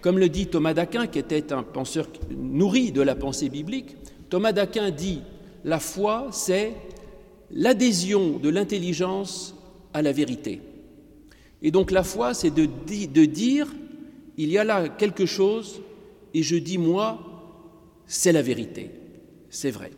comme 0.00 0.18
le 0.18 0.30
dit 0.30 0.46
Thomas 0.46 0.72
d'Aquin, 0.72 1.06
qui 1.06 1.18
était 1.18 1.52
un 1.52 1.62
penseur 1.62 2.08
nourri 2.34 2.92
de 2.92 3.02
la 3.02 3.14
pensée 3.14 3.50
biblique, 3.50 3.94
Thomas 4.30 4.52
d'Aquin 4.52 4.90
dit 4.90 5.20
La 5.64 5.80
foi, 5.80 6.28
c'est 6.32 6.72
l'adhésion 7.50 8.38
de 8.38 8.48
l'intelligence 8.48 9.54
à 9.94 10.02
la 10.02 10.12
vérité. 10.12 10.60
Et 11.62 11.70
donc 11.70 11.90
la 11.90 12.02
foi, 12.02 12.34
c'est 12.34 12.50
de, 12.50 12.66
dire 13.24 13.72
Il 14.36 14.50
y 14.50 14.58
a 14.58 14.64
là 14.64 14.88
quelque 14.90 15.24
chose, 15.24 15.80
et 16.34 16.42
je 16.42 16.56
dis 16.56 16.76
moi, 16.76 17.18
c'est 18.06 18.32
la 18.32 18.42
vérité, 18.42 18.90
c'est 19.48 19.70
vrai. 19.70 19.90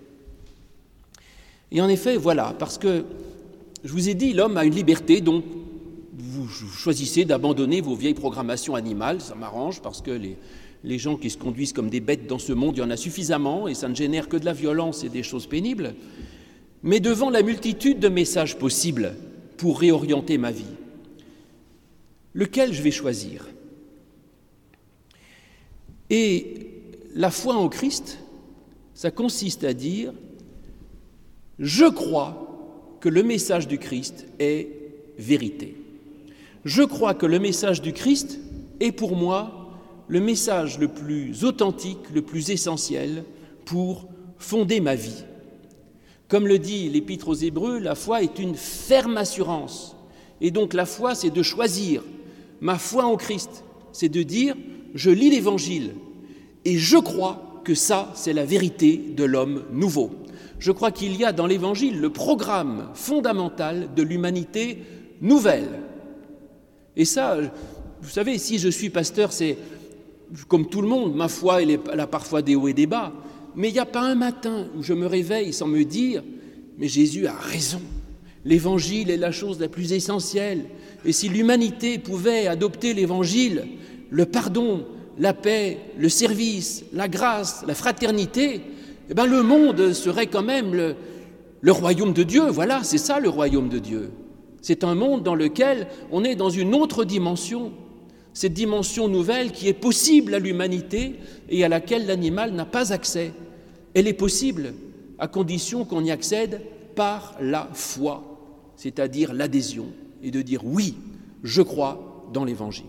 Et 1.72 1.80
en 1.80 1.88
effet, 1.88 2.16
voilà, 2.16 2.54
parce 2.56 2.78
que 2.78 3.04
je 3.82 3.92
vous 3.92 4.08
ai 4.08 4.14
dit, 4.14 4.32
l'homme 4.32 4.56
a 4.56 4.64
une 4.64 4.74
liberté, 4.74 5.20
donc 5.20 5.44
vous 6.16 6.46
choisissez 6.48 7.24
d'abandonner 7.24 7.80
vos 7.80 7.96
vieilles 7.96 8.14
programmations 8.14 8.74
animales, 8.74 9.20
ça 9.20 9.34
m'arrange 9.34 9.82
parce 9.82 10.00
que 10.00 10.12
les, 10.12 10.36
les 10.84 10.98
gens 10.98 11.16
qui 11.16 11.30
se 11.30 11.36
conduisent 11.36 11.72
comme 11.72 11.90
des 11.90 12.00
bêtes 12.00 12.26
dans 12.26 12.38
ce 12.38 12.52
monde, 12.52 12.76
il 12.76 12.80
y 12.80 12.82
en 12.82 12.90
a 12.90 12.96
suffisamment 12.96 13.66
et 13.66 13.74
ça 13.74 13.88
ne 13.88 13.94
génère 13.94 14.28
que 14.28 14.36
de 14.36 14.44
la 14.44 14.52
violence 14.52 15.02
et 15.02 15.08
des 15.08 15.24
choses 15.24 15.46
pénibles. 15.46 15.94
Mais 16.82 17.00
devant 17.00 17.30
la 17.30 17.42
multitude 17.42 17.98
de 17.98 18.08
messages 18.08 18.56
possibles 18.56 19.16
pour 19.56 19.80
réorienter 19.80 20.38
ma 20.38 20.50
vie, 20.50 20.64
lequel 22.34 22.72
je 22.72 22.82
vais 22.82 22.90
choisir? 22.90 23.48
Et 26.10 26.70
la 27.14 27.30
foi 27.30 27.54
en 27.54 27.68
Christ, 27.68 28.18
ça 28.94 29.10
consiste 29.10 29.64
à 29.64 29.72
dire, 29.72 30.12
je 31.58 31.86
crois 31.86 32.98
que 33.00 33.08
le 33.08 33.22
message 33.22 33.66
du 33.66 33.78
Christ 33.78 34.26
est 34.38 34.68
vérité. 35.18 35.76
Je 36.64 36.82
crois 36.82 37.14
que 37.14 37.26
le 37.26 37.38
message 37.38 37.80
du 37.80 37.92
Christ 37.92 38.38
est 38.80 38.92
pour 38.92 39.16
moi 39.16 39.70
le 40.08 40.20
message 40.20 40.78
le 40.78 40.88
plus 40.88 41.44
authentique, 41.44 41.98
le 42.14 42.22
plus 42.22 42.50
essentiel 42.50 43.24
pour 43.64 44.08
fonder 44.38 44.80
ma 44.80 44.94
vie. 44.94 45.24
Comme 46.28 46.48
le 46.48 46.58
dit 46.58 46.88
l'Épître 46.88 47.28
aux 47.28 47.34
Hébreux, 47.34 47.78
la 47.78 47.94
foi 47.94 48.22
est 48.22 48.38
une 48.38 48.54
ferme 48.54 49.16
assurance. 49.16 49.96
Et 50.40 50.50
donc 50.50 50.74
la 50.74 50.86
foi, 50.86 51.14
c'est 51.14 51.30
de 51.30 51.42
choisir. 51.42 52.02
Ma 52.60 52.78
foi 52.78 53.04
en 53.04 53.16
Christ, 53.16 53.64
c'est 53.92 54.08
de 54.08 54.22
dire, 54.22 54.54
je 54.94 55.10
lis 55.10 55.30
l'Évangile 55.30 55.94
et 56.64 56.78
je 56.78 56.96
crois 56.96 57.60
que 57.64 57.74
ça, 57.74 58.12
c'est 58.14 58.32
la 58.32 58.44
vérité 58.44 58.96
de 58.96 59.24
l'homme 59.24 59.64
nouveau. 59.72 60.10
Je 60.58 60.72
crois 60.72 60.90
qu'il 60.90 61.16
y 61.16 61.24
a 61.24 61.32
dans 61.32 61.46
l'Évangile 61.46 62.00
le 62.00 62.10
programme 62.10 62.88
fondamental 62.94 63.90
de 63.94 64.02
l'humanité 64.02 64.82
nouvelle. 65.20 65.80
Et 66.96 67.04
ça, 67.04 67.36
vous 68.00 68.08
savez, 68.08 68.38
si 68.38 68.58
je 68.58 68.68
suis 68.68 68.90
pasteur, 68.90 69.32
c'est 69.32 69.58
comme 70.48 70.68
tout 70.68 70.82
le 70.82 70.88
monde, 70.88 71.14
ma 71.14 71.28
foi, 71.28 71.62
elle, 71.62 71.80
a 72.00 72.06
parfois 72.06 72.42
des 72.42 72.56
hauts 72.56 72.68
et 72.68 72.72
des 72.72 72.86
bas. 72.86 73.12
Mais 73.56 73.68
il 73.70 73.72
n'y 73.72 73.78
a 73.78 73.86
pas 73.86 74.02
un 74.02 74.14
matin 74.14 74.66
où 74.76 74.82
je 74.82 74.92
me 74.92 75.06
réveille 75.06 75.52
sans 75.52 75.66
me 75.66 75.82
dire, 75.84 76.22
mais 76.78 76.88
Jésus 76.88 77.26
a 77.26 77.34
raison. 77.34 77.80
L'évangile 78.44 79.10
est 79.10 79.16
la 79.16 79.32
chose 79.32 79.58
la 79.58 79.68
plus 79.68 79.92
essentielle. 79.92 80.66
Et 81.04 81.12
si 81.12 81.28
l'humanité 81.28 81.98
pouvait 81.98 82.46
adopter 82.46 82.92
l'évangile, 82.92 83.64
le 84.10 84.26
pardon, 84.26 84.86
la 85.18 85.32
paix, 85.32 85.78
le 85.98 86.08
service, 86.08 86.84
la 86.92 87.08
grâce, 87.08 87.64
la 87.66 87.74
fraternité, 87.74 88.60
eh 89.08 89.14
ben 89.14 89.26
le 89.26 89.42
monde 89.42 89.92
serait 89.92 90.26
quand 90.26 90.42
même 90.42 90.74
le, 90.74 90.94
le 91.60 91.72
royaume 91.72 92.12
de 92.12 92.22
Dieu. 92.22 92.46
Voilà, 92.48 92.84
c'est 92.84 92.98
ça 92.98 93.20
le 93.20 93.28
royaume 93.28 93.68
de 93.68 93.78
Dieu. 93.78 94.10
C'est 94.60 94.84
un 94.84 94.94
monde 94.94 95.22
dans 95.22 95.34
lequel 95.34 95.86
on 96.12 96.24
est 96.24 96.34
dans 96.34 96.50
une 96.50 96.74
autre 96.74 97.04
dimension, 97.04 97.72
cette 98.34 98.52
dimension 98.52 99.08
nouvelle 99.08 99.52
qui 99.52 99.68
est 99.68 99.72
possible 99.72 100.34
à 100.34 100.38
l'humanité 100.38 101.14
et 101.48 101.64
à 101.64 101.68
laquelle 101.68 102.06
l'animal 102.06 102.52
n'a 102.52 102.66
pas 102.66 102.92
accès. 102.92 103.32
Elle 103.96 104.08
est 104.08 104.12
possible 104.12 104.74
à 105.18 105.26
condition 105.26 105.86
qu'on 105.86 106.04
y 106.04 106.10
accède 106.10 106.60
par 106.94 107.34
la 107.40 107.66
foi, 107.72 108.22
c'est-à-dire 108.76 109.32
l'adhésion, 109.32 109.86
et 110.22 110.30
de 110.30 110.42
dire 110.42 110.66
oui, 110.66 110.96
je 111.42 111.62
crois 111.62 112.28
dans 112.30 112.44
l'Évangile. 112.44 112.84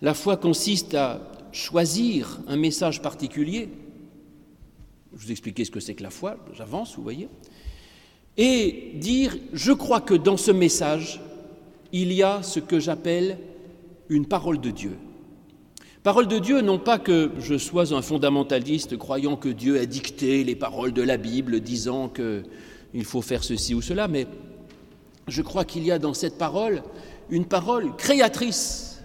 La 0.00 0.14
foi 0.14 0.38
consiste 0.38 0.94
à 0.94 1.20
choisir 1.52 2.40
un 2.48 2.56
message 2.56 3.02
particulier. 3.02 3.68
Je 5.14 5.26
vous 5.26 5.30
expliquer 5.30 5.66
ce 5.66 5.70
que 5.70 5.80
c'est 5.80 5.94
que 5.94 6.02
la 6.02 6.08
foi, 6.08 6.38
j'avance, 6.54 6.96
vous 6.96 7.02
voyez. 7.02 7.28
Et 8.38 8.92
dire, 8.94 9.36
je 9.52 9.72
crois 9.72 10.00
que 10.00 10.14
dans 10.14 10.38
ce 10.38 10.50
message, 10.50 11.20
il 11.92 12.10
y 12.10 12.22
a 12.22 12.42
ce 12.42 12.58
que 12.58 12.80
j'appelle 12.80 13.36
une 14.08 14.24
parole 14.24 14.62
de 14.62 14.70
Dieu. 14.70 14.96
Parole 16.06 16.28
de 16.28 16.38
Dieu, 16.38 16.60
non 16.60 16.78
pas 16.78 17.00
que 17.00 17.32
je 17.40 17.58
sois 17.58 17.92
un 17.92 18.00
fondamentaliste 18.00 18.96
croyant 18.96 19.34
que 19.34 19.48
Dieu 19.48 19.80
a 19.80 19.86
dicté 19.86 20.44
les 20.44 20.54
paroles 20.54 20.92
de 20.92 21.02
la 21.02 21.16
Bible, 21.16 21.58
disant 21.58 22.08
qu'il 22.08 23.04
faut 23.04 23.22
faire 23.22 23.42
ceci 23.42 23.74
ou 23.74 23.82
cela, 23.82 24.06
mais 24.06 24.28
je 25.26 25.42
crois 25.42 25.64
qu'il 25.64 25.84
y 25.84 25.90
a 25.90 25.98
dans 25.98 26.14
cette 26.14 26.38
parole 26.38 26.84
une 27.28 27.44
parole 27.44 27.96
créatrice. 27.96 29.02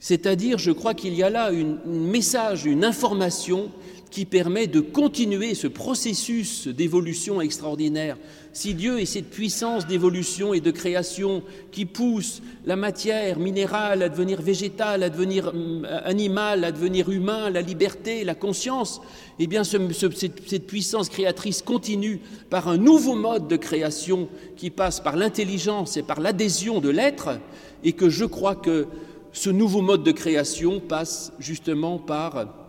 C'est-à-dire, 0.00 0.58
je 0.58 0.72
crois 0.72 0.94
qu'il 0.94 1.14
y 1.14 1.22
a 1.22 1.30
là 1.30 1.52
un 1.52 1.76
message, 1.88 2.64
une 2.64 2.84
information 2.84 3.70
qui 4.10 4.24
permet 4.24 4.66
de 4.66 4.80
continuer 4.80 5.54
ce 5.54 5.66
processus 5.66 6.68
d'évolution 6.68 7.40
extraordinaire. 7.40 8.16
Si 8.52 8.74
Dieu 8.74 9.00
est 9.00 9.06
cette 9.06 9.30
puissance 9.30 9.86
d'évolution 9.86 10.54
et 10.54 10.60
de 10.60 10.70
création 10.70 11.42
qui 11.72 11.84
pousse 11.84 12.40
la 12.64 12.76
matière 12.76 13.38
minérale 13.38 14.02
à 14.02 14.08
devenir 14.08 14.40
végétale, 14.40 15.02
à 15.02 15.10
devenir 15.10 15.48
hum, 15.48 15.86
animale, 16.04 16.64
à 16.64 16.72
devenir 16.72 17.10
humain, 17.10 17.50
la 17.50 17.60
liberté, 17.60 18.24
la 18.24 18.34
conscience, 18.34 19.00
eh 19.38 19.46
bien 19.46 19.62
cette 19.64 20.66
puissance 20.66 21.08
créatrice 21.08 21.60
continue 21.60 22.20
par 22.48 22.68
un 22.68 22.78
nouveau 22.78 23.14
mode 23.14 23.48
de 23.48 23.56
création 23.56 24.28
qui 24.56 24.70
passe 24.70 25.00
par 25.00 25.16
l'intelligence 25.16 25.96
et 25.96 26.02
par 26.02 26.20
l'adhésion 26.20 26.80
de 26.80 26.88
l'être, 26.88 27.38
et 27.84 27.92
que 27.92 28.08
je 28.08 28.24
crois 28.24 28.54
que 28.54 28.86
ce 29.32 29.50
nouveau 29.50 29.82
mode 29.82 30.02
de 30.02 30.12
création 30.12 30.80
passe 30.80 31.32
justement 31.38 31.98
par 31.98 32.65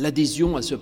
l'adhésion 0.00 0.56
à 0.56 0.62
ce 0.62 0.74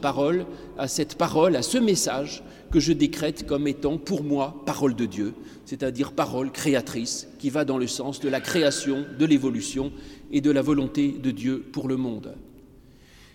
à 0.78 0.88
cette 0.88 1.16
parole, 1.16 1.56
à 1.56 1.62
ce 1.62 1.78
message 1.78 2.42
que 2.70 2.80
je 2.80 2.92
décrète 2.92 3.46
comme 3.46 3.66
étant 3.66 3.98
pour 3.98 4.22
moi 4.22 4.62
parole 4.66 4.94
de 4.94 5.06
Dieu, 5.06 5.34
c'est-à-dire 5.64 6.12
parole 6.12 6.50
créatrice 6.50 7.28
qui 7.38 7.50
va 7.50 7.64
dans 7.64 7.78
le 7.78 7.86
sens 7.86 8.20
de 8.20 8.28
la 8.28 8.40
création, 8.40 9.04
de 9.18 9.24
l'évolution 9.24 9.92
et 10.32 10.40
de 10.40 10.50
la 10.50 10.62
volonté 10.62 11.12
de 11.12 11.30
Dieu 11.30 11.64
pour 11.72 11.88
le 11.88 11.96
monde. 11.96 12.34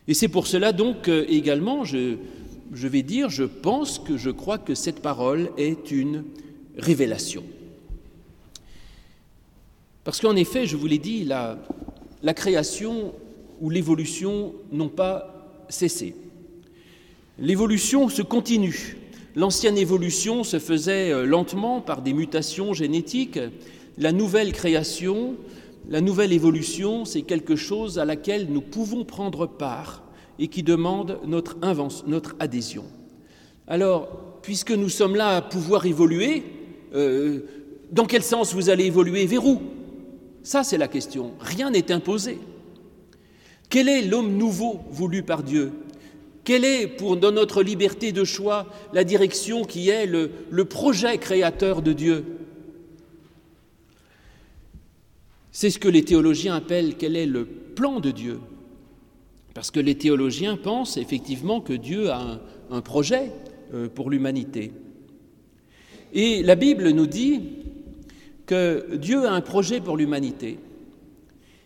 Et 0.08 0.14
c'est 0.14 0.28
pour 0.28 0.48
cela 0.48 0.72
donc 0.72 1.08
également, 1.08 1.84
je, 1.84 2.18
je 2.74 2.88
vais 2.88 3.04
dire, 3.04 3.30
je 3.30 3.44
pense 3.44 4.00
que 4.00 4.18
je 4.18 4.30
crois 4.30 4.58
que 4.58 4.76
cette 4.76 5.02
parole 5.02 5.50
est 5.58 5.92
une 5.92 6.24
révélation. 6.78 7.44
Parce 10.04 10.20
qu'en 10.20 10.36
effet, 10.36 10.66
je 10.66 10.76
vous 10.76 10.88
l'ai 10.88 10.98
dit, 10.98 11.24
la, 11.24 11.58
la 12.22 12.34
création 12.34 13.14
ou 13.62 13.70
l'évolution 13.70 14.54
n'ont 14.72 14.90
pas 14.90 15.33
cessé. 15.70 16.16
L'évolution 17.40 18.10
se 18.10 18.22
continue. 18.22 18.98
L'ancienne 19.36 19.78
évolution 19.78 20.44
se 20.44 20.60
faisait 20.60 21.12
euh, 21.12 21.26
lentement 21.26 21.82
par 21.82 22.02
des 22.02 22.14
mutations 22.14 22.74
génétiques. 22.74 23.40
La 23.98 24.12
nouvelle 24.12 24.52
création, 24.52 25.36
la 25.90 26.02
nouvelle 26.02 26.34
évolution, 26.34 27.06
c'est 27.06 27.24
quelque 27.24 27.56
chose 27.56 27.98
à 27.98 28.06
laquelle 28.06 28.48
nous 28.50 28.62
pouvons 28.62 29.06
prendre 29.06 29.48
part 29.48 30.04
et 30.40 30.48
qui 30.48 30.64
demande 30.64 31.20
notre, 31.26 31.58
notre 32.08 32.36
adhésion. 32.40 32.86
Alors, 33.68 34.40
puisque 34.42 34.72
nous 34.72 34.90
sommes 34.90 35.16
là 35.16 35.38
à 35.38 35.42
pouvoir 35.42 35.86
évoluer, 35.86 36.44
euh, 36.94 37.40
dans 37.92 38.06
quel 38.06 38.24
sens 38.24 38.54
vous 38.54 38.70
allez 38.70 38.86
évoluer 38.86 39.26
Vers 39.26 39.46
où 39.46 39.62
ça, 40.44 40.64
c'est 40.64 40.78
la 40.78 40.90
question. 40.90 41.32
Rien 41.40 41.72
n'est 41.72 41.92
imposé. 41.92 42.38
Quel 43.74 43.90
est 43.90 44.04
l'homme 44.04 44.38
nouveau 44.38 44.82
voulu 44.92 45.24
par 45.24 45.42
Dieu? 45.42 45.72
Quelle 46.44 46.64
est, 46.64 46.86
pour, 46.86 47.16
notre 47.16 47.64
liberté 47.64 48.12
de 48.12 48.24
choix, 48.24 48.68
la 48.94 49.04
direction 49.04 49.64
qui 49.64 49.90
est 49.90 50.06
le, 50.06 50.30
projet 50.66 51.18
créateur 51.18 51.82
de 51.82 51.92
Dieu? 51.92 52.24
C'est 55.52 55.72
ce 55.72 55.80
que 55.80 55.88
les 55.88 56.06
théologiens 56.06 56.54
appellent 56.54 56.98
quel 57.00 57.16
est 57.16 57.26
le 57.26 57.46
plan 57.46 58.00
de 58.00 58.12
Dieu. 58.12 58.40
Parce 59.56 59.72
que 59.72 59.80
les 59.80 59.96
théologiens 59.96 60.56
pensent 60.56 60.98
effectivement 60.98 61.60
que 61.60 61.74
Dieu 61.74 62.12
a 62.12 62.22
un, 62.22 62.42
un 62.70 62.82
projet 62.82 63.32
euh, 63.74 63.90
pour 63.90 64.12
l'humanité. 64.12 64.72
Et 66.14 66.44
la 66.44 66.54
Bible 66.54 66.90
nous 66.90 67.08
dit 67.08 67.42
que 68.46 68.98
Dieu 68.98 69.26
a 69.26 69.32
un 69.32 69.42
projet 69.42 69.82
pour 69.82 69.98
l'humanité 69.98 70.60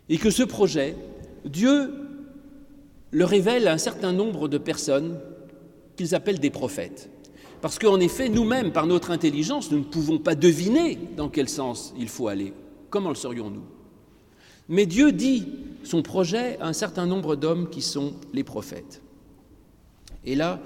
et 0.08 0.18
que 0.18 0.30
ce 0.30 0.44
projet, 0.44 0.96
Dieu 1.46 1.94
le 3.12 3.26
révèle 3.26 3.68
à 3.68 3.74
un 3.74 3.78
certain 3.78 4.12
nombre 4.12 4.48
de 4.48 4.58
personnes 4.58 5.20
qu'ils 5.96 6.16
appellent 6.16 6.40
des 6.40 6.50
prophètes. 6.50 7.10
Parce 7.62 7.80
qu'en 7.80 8.00
effet, 8.00 8.30
nous-mêmes, 8.30 8.72
par 8.72 8.86
notre 8.86 9.12
intelligence, 9.12 9.72
nous 9.72 9.80
ne 9.80 9.84
pouvons 9.84 10.20
pas 10.20 10.36
deviner 10.36 10.98
dans 11.16 11.30
quel 11.30 11.50
sens 11.50 11.94
il 11.98 12.08
faut 12.08 12.28
aller. 12.28 12.54
Comment 12.90 13.10
le 13.10 13.16
saurions-nous? 13.16 13.64
Mais 14.70 14.86
Dieu 14.86 15.12
dit 15.12 15.48
son 15.84 16.02
projet 16.02 16.60
à 16.60 16.68
un 16.68 16.74
certain 16.74 17.06
nombre 17.06 17.36
d'hommes 17.36 17.70
qui 17.70 17.82
sont 17.82 18.14
les 18.34 18.44
prophètes. 18.44 19.02
Et 20.26 20.36
là, 20.36 20.60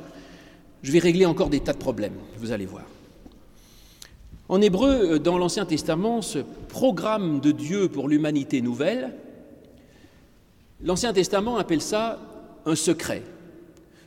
je 0.81 0.91
vais 0.91 0.99
régler 0.99 1.25
encore 1.25 1.49
des 1.49 1.59
tas 1.59 1.73
de 1.73 1.77
problèmes, 1.77 2.15
vous 2.39 2.51
allez 2.51 2.65
voir. 2.65 2.85
En 4.49 4.59
hébreu, 4.59 5.13
euh, 5.13 5.19
dans 5.19 5.37
l'Ancien 5.37 5.65
Testament, 5.65 6.21
ce 6.21 6.39
programme 6.67 7.39
de 7.39 7.51
Dieu 7.51 7.87
pour 7.87 8.09
l'humanité 8.09 8.61
nouvelle, 8.61 9.13
l'Ancien 10.83 11.13
Testament 11.13 11.57
appelle 11.57 11.81
ça 11.81 12.19
un 12.65 12.75
secret. 12.75 13.23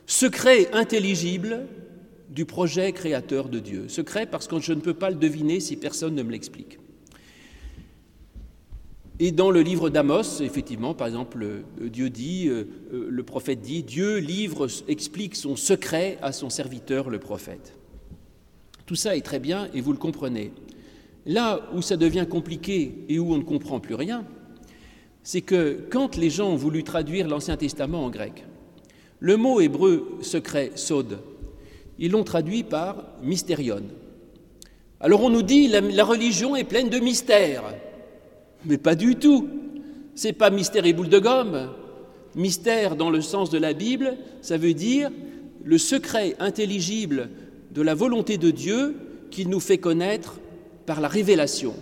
Secret 0.05 0.69
intelligible 0.73 1.67
du 2.29 2.45
projet 2.45 2.91
créateur 2.91 3.49
de 3.49 3.59
Dieu. 3.59 3.87
Secret 3.87 4.25
parce 4.25 4.47
que 4.47 4.59
je 4.59 4.73
ne 4.73 4.81
peux 4.81 4.93
pas 4.93 5.09
le 5.09 5.15
deviner 5.15 5.59
si 5.59 5.77
personne 5.77 6.15
ne 6.15 6.23
me 6.23 6.31
l'explique. 6.31 6.79
Et 9.17 9.31
dans 9.31 9.49
le 9.49 9.61
livre 9.61 9.89
d'Amos, 9.89 10.41
effectivement, 10.41 10.93
par 10.93 11.07
exemple, 11.07 11.41
euh, 11.43 11.89
Dieu 11.89 12.09
dit, 12.09 12.49
euh, 12.49 12.65
le 12.91 13.23
prophète 13.23 13.61
dit, 13.61 13.81
Dieu 13.81 14.17
livre, 14.17 14.67
explique 14.89 15.37
son 15.37 15.55
secret 15.55 16.17
à 16.21 16.33
son 16.33 16.49
serviteur, 16.49 17.09
le 17.09 17.19
prophète. 17.19 17.77
Tout 18.85 18.95
ça 18.95 19.15
est 19.15 19.21
très 19.21 19.39
bien 19.39 19.69
et 19.73 19.79
vous 19.79 19.93
le 19.93 19.97
comprenez. 19.97 20.51
Là 21.25 21.61
où 21.73 21.81
ça 21.81 21.95
devient 21.95 22.27
compliqué 22.29 23.05
et 23.07 23.17
où 23.17 23.33
on 23.33 23.37
ne 23.37 23.43
comprend 23.43 23.79
plus 23.79 23.95
rien, 23.95 24.25
c'est 25.25 25.41
que 25.41 25.79
quand 25.89 26.17
les 26.17 26.29
gens 26.29 26.51
ont 26.51 26.55
voulu 26.55 26.83
traduire 26.83 27.27
l'Ancien 27.27 27.57
Testament 27.57 28.05
en 28.05 28.11
grec, 28.11 28.45
le 29.19 29.37
mot 29.37 29.59
hébreu 29.59 30.19
secret, 30.21 30.73
sod, 30.75 31.17
ils 31.97 32.11
l'ont 32.11 32.23
traduit 32.23 32.63
par 32.63 33.03
mystérion. 33.23 33.81
Alors 34.99 35.23
on 35.23 35.31
nous 35.31 35.41
dit 35.41 35.67
la, 35.67 35.81
la 35.81 36.03
religion 36.03 36.55
est 36.55 36.63
pleine 36.63 36.89
de 36.89 36.99
mystères, 36.99 37.63
mais 38.65 38.77
pas 38.77 38.93
du 38.93 39.15
tout. 39.15 39.49
C'est 40.13 40.31
pas 40.31 40.51
mystère 40.51 40.85
et 40.85 40.93
boule 40.93 41.09
de 41.09 41.19
gomme. 41.19 41.71
Mystère 42.35 42.95
dans 42.95 43.09
le 43.09 43.21
sens 43.21 43.49
de 43.49 43.57
la 43.57 43.73
Bible, 43.73 44.17
ça 44.41 44.57
veut 44.57 44.75
dire 44.75 45.09
le 45.63 45.79
secret 45.79 46.35
intelligible 46.37 47.29
de 47.71 47.81
la 47.81 47.95
volonté 47.95 48.37
de 48.37 48.51
Dieu 48.51 48.95
qu'il 49.31 49.49
nous 49.49 49.59
fait 49.59 49.79
connaître 49.79 50.39
par 50.85 51.01
la 51.01 51.07
révélation, 51.07 51.73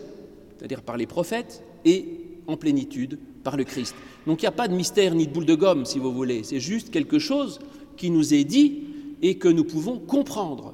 c'est-à-dire 0.58 0.82
par 0.82 0.95
les 0.95 1.08
prophètes 1.08 1.62
et 1.84 2.06
en 2.47 2.56
plénitude 2.56 3.19
par 3.43 3.58
le 3.58 3.63
Christ. 3.63 3.95
Donc 4.25 4.41
il 4.41 4.45
n'y 4.45 4.49
a 4.49 4.51
pas 4.51 4.67
de 4.67 4.75
mystère 4.75 5.15
ni 5.15 5.27
de 5.27 5.32
boule 5.32 5.45
de 5.45 5.56
gomme, 5.56 5.86
si 5.86 5.99
vous 5.99 6.13
voulez, 6.13 6.43
c'est 6.43 6.60
juste 6.60 6.91
quelque 6.91 7.19
chose 7.19 7.60
qui 7.97 8.10
nous 8.10 8.34
est 8.34 8.43
dit 8.43 8.84
et 9.21 9.38
que 9.38 9.47
nous 9.47 9.63
pouvons 9.63 9.99
comprendre. 9.99 10.73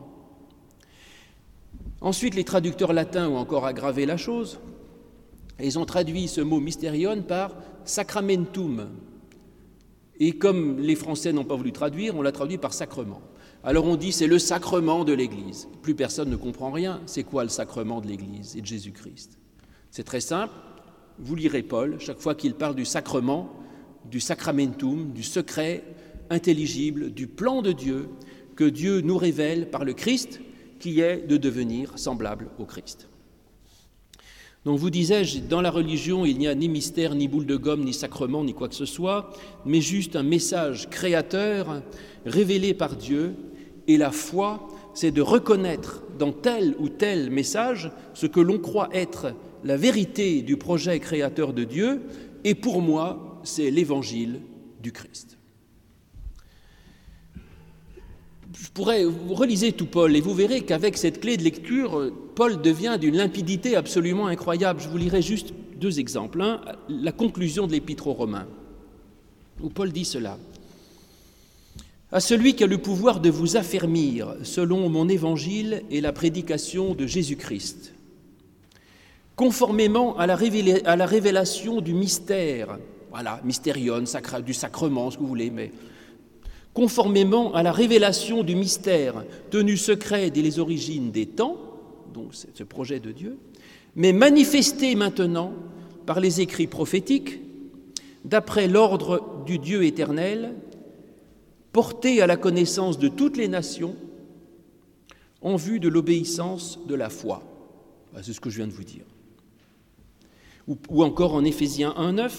Ensuite, 2.01 2.35
les 2.35 2.45
traducteurs 2.45 2.93
latins 2.93 3.27
ont 3.27 3.37
encore 3.37 3.65
aggravé 3.65 4.05
la 4.05 4.15
chose. 4.15 4.59
Ils 5.61 5.77
ont 5.77 5.85
traduit 5.85 6.27
ce 6.29 6.39
mot 6.39 6.59
mystérion 6.59 7.21
par 7.21 7.55
sacramentum. 7.83 8.87
Et 10.19 10.31
comme 10.31 10.79
les 10.79 10.95
Français 10.95 11.33
n'ont 11.33 11.43
pas 11.43 11.55
voulu 11.55 11.71
traduire, 11.73 12.15
on 12.15 12.21
l'a 12.21 12.31
traduit 12.31 12.57
par 12.57 12.73
sacrement. 12.73 13.21
Alors 13.63 13.85
on 13.85 13.97
dit 13.97 14.13
c'est 14.13 14.27
le 14.27 14.39
sacrement 14.39 15.03
de 15.03 15.11
l'Église. 15.11 15.67
Plus 15.81 15.95
personne 15.95 16.29
ne 16.29 16.37
comprend 16.37 16.71
rien. 16.71 17.01
C'est 17.05 17.23
quoi 17.23 17.43
le 17.43 17.49
sacrement 17.49 17.99
de 17.99 18.07
l'Église 18.07 18.55
et 18.55 18.61
de 18.61 18.65
Jésus-Christ? 18.65 19.37
C'est 19.91 20.03
très 20.03 20.21
simple. 20.21 20.53
Vous 21.21 21.35
lirez 21.35 21.63
Paul, 21.63 21.97
chaque 21.99 22.19
fois 22.19 22.33
qu'il 22.33 22.53
parle 22.53 22.75
du 22.75 22.85
sacrement, 22.85 23.49
du 24.09 24.19
sacramentum, 24.19 25.11
du 25.11 25.23
secret 25.23 25.83
intelligible, 26.29 27.11
du 27.11 27.27
plan 27.27 27.61
de 27.61 27.71
Dieu 27.73 28.09
que 28.55 28.63
Dieu 28.63 29.01
nous 29.01 29.17
révèle 29.17 29.69
par 29.69 29.83
le 29.83 29.93
Christ, 29.93 30.39
qui 30.79 31.01
est 31.01 31.27
de 31.27 31.37
devenir 31.37 31.97
semblable 31.97 32.47
au 32.57 32.65
Christ. 32.65 33.09
Donc 34.65 34.79
vous 34.79 34.89
disais-je, 34.89 35.39
dans 35.39 35.61
la 35.61 35.71
religion, 35.71 36.25
il 36.25 36.37
n'y 36.37 36.47
a 36.47 36.55
ni 36.55 36.69
mystère, 36.69 37.15
ni 37.15 37.27
boule 37.27 37.45
de 37.45 37.55
gomme, 37.55 37.83
ni 37.83 37.93
sacrement, 37.93 38.43
ni 38.43 38.53
quoi 38.53 38.69
que 38.69 38.75
ce 38.75 38.85
soit, 38.85 39.31
mais 39.65 39.81
juste 39.81 40.15
un 40.15 40.23
message 40.23 40.89
créateur 40.89 41.81
révélé 42.25 42.73
par 42.73 42.95
Dieu. 42.95 43.35
Et 43.87 43.97
la 43.97 44.11
foi, 44.11 44.67
c'est 44.93 45.11
de 45.11 45.21
reconnaître 45.21 46.03
dans 46.17 46.31
tel 46.31 46.75
ou 46.79 46.89
tel 46.89 47.29
message 47.29 47.91
ce 48.13 48.27
que 48.27 48.39
l'on 48.39 48.59
croit 48.59 48.89
être 48.93 49.33
la 49.63 49.77
vérité 49.77 50.41
du 50.41 50.57
projet 50.57 50.99
créateur 50.99 51.53
de 51.53 51.63
Dieu. 51.63 52.01
Et 52.43 52.55
pour 52.55 52.81
moi, 52.81 53.39
c'est 53.43 53.71
l'évangile 53.71 54.41
du 54.81 54.91
Christ. 54.91 55.39
je 58.61 58.69
pourrais, 58.69 59.05
vous 59.05 59.71
tout 59.77 59.85
Paul 59.85 60.15
et 60.15 60.21
vous 60.21 60.33
verrez 60.33 60.61
qu'avec 60.61 60.97
cette 60.97 61.21
clé 61.21 61.37
de 61.37 61.43
lecture, 61.43 62.11
Paul 62.35 62.61
devient 62.61 62.97
d'une 62.99 63.15
limpidité 63.15 63.75
absolument 63.75 64.27
incroyable. 64.27 64.81
Je 64.81 64.89
vous 64.89 64.97
lirai 64.97 65.21
juste 65.21 65.53
deux 65.77 65.99
exemples. 65.99 66.41
Un, 66.41 66.61
la 66.89 67.11
conclusion 67.11 67.67
de 67.67 67.71
l'épître 67.71 68.07
aux 68.07 68.13
Romains, 68.13 68.47
où 69.61 69.69
Paul 69.69 69.91
dit 69.91 70.05
cela. 70.05 70.37
À 72.11 72.19
celui 72.19 72.55
qui 72.55 72.63
a 72.63 72.67
le 72.67 72.79
pouvoir 72.79 73.19
de 73.19 73.29
vous 73.29 73.55
affermir 73.55 74.33
selon 74.41 74.89
mon 74.89 75.07
évangile 75.07 75.83
et 75.91 76.01
la 76.01 76.11
prédication 76.11 76.95
de 76.95 77.05
Jésus-Christ, 77.05 77.93
conformément 79.35 80.17
à 80.17 80.25
la, 80.25 80.35
révélation 80.35 81.81
du 81.81 81.93
mystère, 81.93 82.79
voilà, 83.11 83.39
mystérion, 83.43 84.03
du 84.43 84.55
sacrement, 84.55 85.11
ce 85.11 85.17
que 85.17 85.21
vous 85.21 85.27
voulez, 85.27 85.51
mais 85.51 85.71
conformément 86.73 87.53
à 87.53 87.61
la 87.61 87.71
révélation 87.71 88.41
du 88.41 88.55
mystère 88.55 89.23
tenu 89.51 89.77
secret 89.77 90.31
dès 90.31 90.41
les 90.41 90.57
origines 90.57 91.11
des 91.11 91.27
temps, 91.27 91.57
donc 92.11 92.33
ce 92.33 92.63
projet 92.63 92.99
de 92.99 93.11
Dieu, 93.11 93.37
mais 93.95 94.13
manifesté 94.13 94.95
maintenant 94.95 95.53
par 96.07 96.19
les 96.19 96.41
écrits 96.41 96.65
prophétiques, 96.65 97.39
d'après 98.25 98.67
l'ordre 98.67 99.43
du 99.45 99.59
Dieu 99.59 99.83
éternel, 99.83 100.55
porté 101.71 102.21
à 102.21 102.27
la 102.27 102.37
connaissance 102.37 102.97
de 102.97 103.07
toutes 103.07 103.37
les 103.37 103.47
nations 103.47 103.95
en 105.41 105.55
vue 105.55 105.79
de 105.79 105.87
l'obéissance 105.87 106.79
de 106.87 106.95
la 106.95 107.09
foi. 107.09 107.43
C'est 108.21 108.33
ce 108.33 108.41
que 108.41 108.49
je 108.49 108.57
viens 108.57 108.67
de 108.67 108.73
vous 108.73 108.83
dire. 108.83 109.05
Ou, 110.67 111.03
encore 111.03 111.33
en 111.33 111.43
Éphésiens 111.43 111.93
1.9, 111.97 112.31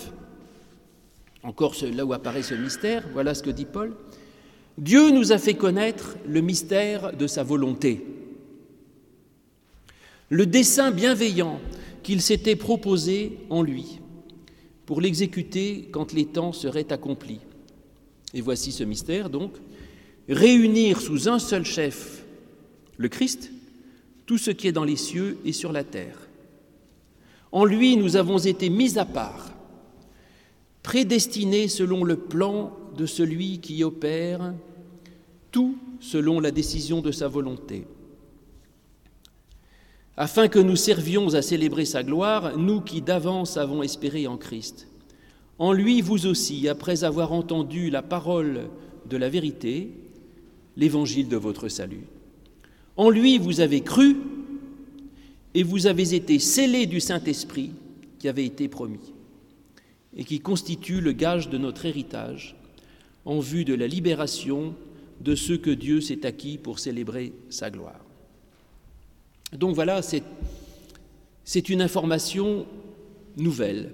encore 1.43 1.75
là 1.95 2.05
où 2.05 2.13
apparaît 2.13 2.43
ce 2.43 2.55
mystère, 2.55 3.05
voilà 3.13 3.35
ce 3.35 3.43
que 3.43 3.51
dit 3.51 3.65
Paul. 3.65 3.95
Dieu 4.79 5.11
nous 5.11 5.33
a 5.33 5.39
fait 5.39 5.55
connaître 5.55 6.17
le 6.27 6.41
mystère 6.41 7.17
de 7.17 7.27
sa 7.27 7.43
volonté, 7.43 8.07
le 10.29 10.47
dessein 10.47 10.91
bienveillant 10.91 11.61
qu'il 12.03 12.23
s'était 12.23 12.57
proposé 12.57 13.39
en 13.51 13.63
lui 13.63 14.01
pour 14.87 15.01
l'exécuter 15.01 15.89
quand 15.91 16.13
les 16.13 16.27
temps 16.27 16.53
seraient 16.53 16.93
accomplis. 16.93 17.41
Et 18.35 18.41
voici 18.41 18.73
ce 18.73 18.85
mystère 18.85 19.31
donc, 19.31 19.53
réunir 20.29 21.01
sous 21.01 21.29
un 21.29 21.39
seul 21.39 21.65
chef, 21.65 22.25
le 22.97 23.09
Christ, 23.09 23.51
tout 24.27 24.39
ce 24.39 24.51
qui 24.51 24.69
est 24.69 24.73
dans 24.73 24.85
les 24.85 24.97
cieux 24.97 25.39
et 25.45 25.53
sur 25.53 25.73
la 25.73 25.85
terre. 25.85 26.29
En 27.53 27.65
lui, 27.65 27.97
nous 27.97 28.17
avons 28.17 28.39
été 28.39 28.71
mis 28.71 28.99
à 28.99 29.05
part, 29.05 29.53
prédestinés 30.83 31.69
selon 31.69 32.05
le 32.05 32.17
plan 32.17 32.77
de 32.97 33.07
celui 33.07 33.59
qui 33.59 33.83
opère 33.83 34.55
tout 35.51 35.77
selon 36.01 36.41
la 36.41 36.51
décision 36.51 37.01
de 37.01 37.11
sa 37.11 37.29
volonté. 37.29 37.87
Afin 40.17 40.49
que 40.49 40.59
nous 40.59 40.77
servions 40.77 41.35
à 41.35 41.43
célébrer 41.43 41.85
sa 41.85 42.03
gloire, 42.03 42.57
nous 42.57 42.81
qui 42.81 43.01
d'avance 43.01 43.57
avons 43.57 43.83
espéré 43.83 44.27
en 44.27 44.37
Christ. 44.37 44.87
En 45.61 45.75
lui, 45.75 46.01
vous 46.01 46.27
aussi, 46.27 46.69
après 46.69 47.05
avoir 47.05 47.33
entendu 47.33 47.91
la 47.91 48.01
parole 48.01 48.71
de 49.11 49.17
la 49.19 49.29
vérité, 49.29 49.91
l'évangile 50.79 51.29
de 51.29 51.37
votre 51.37 51.69
salut. 51.69 52.07
En 52.97 53.11
lui, 53.11 53.37
vous 53.37 53.61
avez 53.61 53.83
cru 53.83 54.17
et 55.53 55.63
vous 55.63 55.87
avez 55.87 56.15
été 56.15 56.39
scellés 56.39 56.87
du 56.87 56.99
Saint-Esprit 56.99 57.73
qui 58.19 58.27
avait 58.27 58.47
été 58.47 58.69
promis 58.69 59.13
et 60.17 60.25
qui 60.25 60.41
constitue 60.41 61.03
le 61.03 61.13
gage 61.13 61.51
de 61.51 61.59
notre 61.59 61.85
héritage 61.85 62.57
en 63.27 63.39
vue 63.39 63.67
de 63.67 63.75
la 63.75 63.87
libération 63.87 64.75
de 65.21 65.35
ce 65.35 65.53
que 65.53 65.71
Dieu 65.71 66.01
s'est 66.01 66.25
acquis 66.25 66.57
pour 66.57 66.79
célébrer 66.79 67.35
sa 67.51 67.71
gloire. 67.71 68.01
Donc 69.53 69.75
voilà, 69.75 70.01
c'est 71.45 71.69
une 71.69 71.83
information 71.83 72.65
nouvelle. 73.37 73.93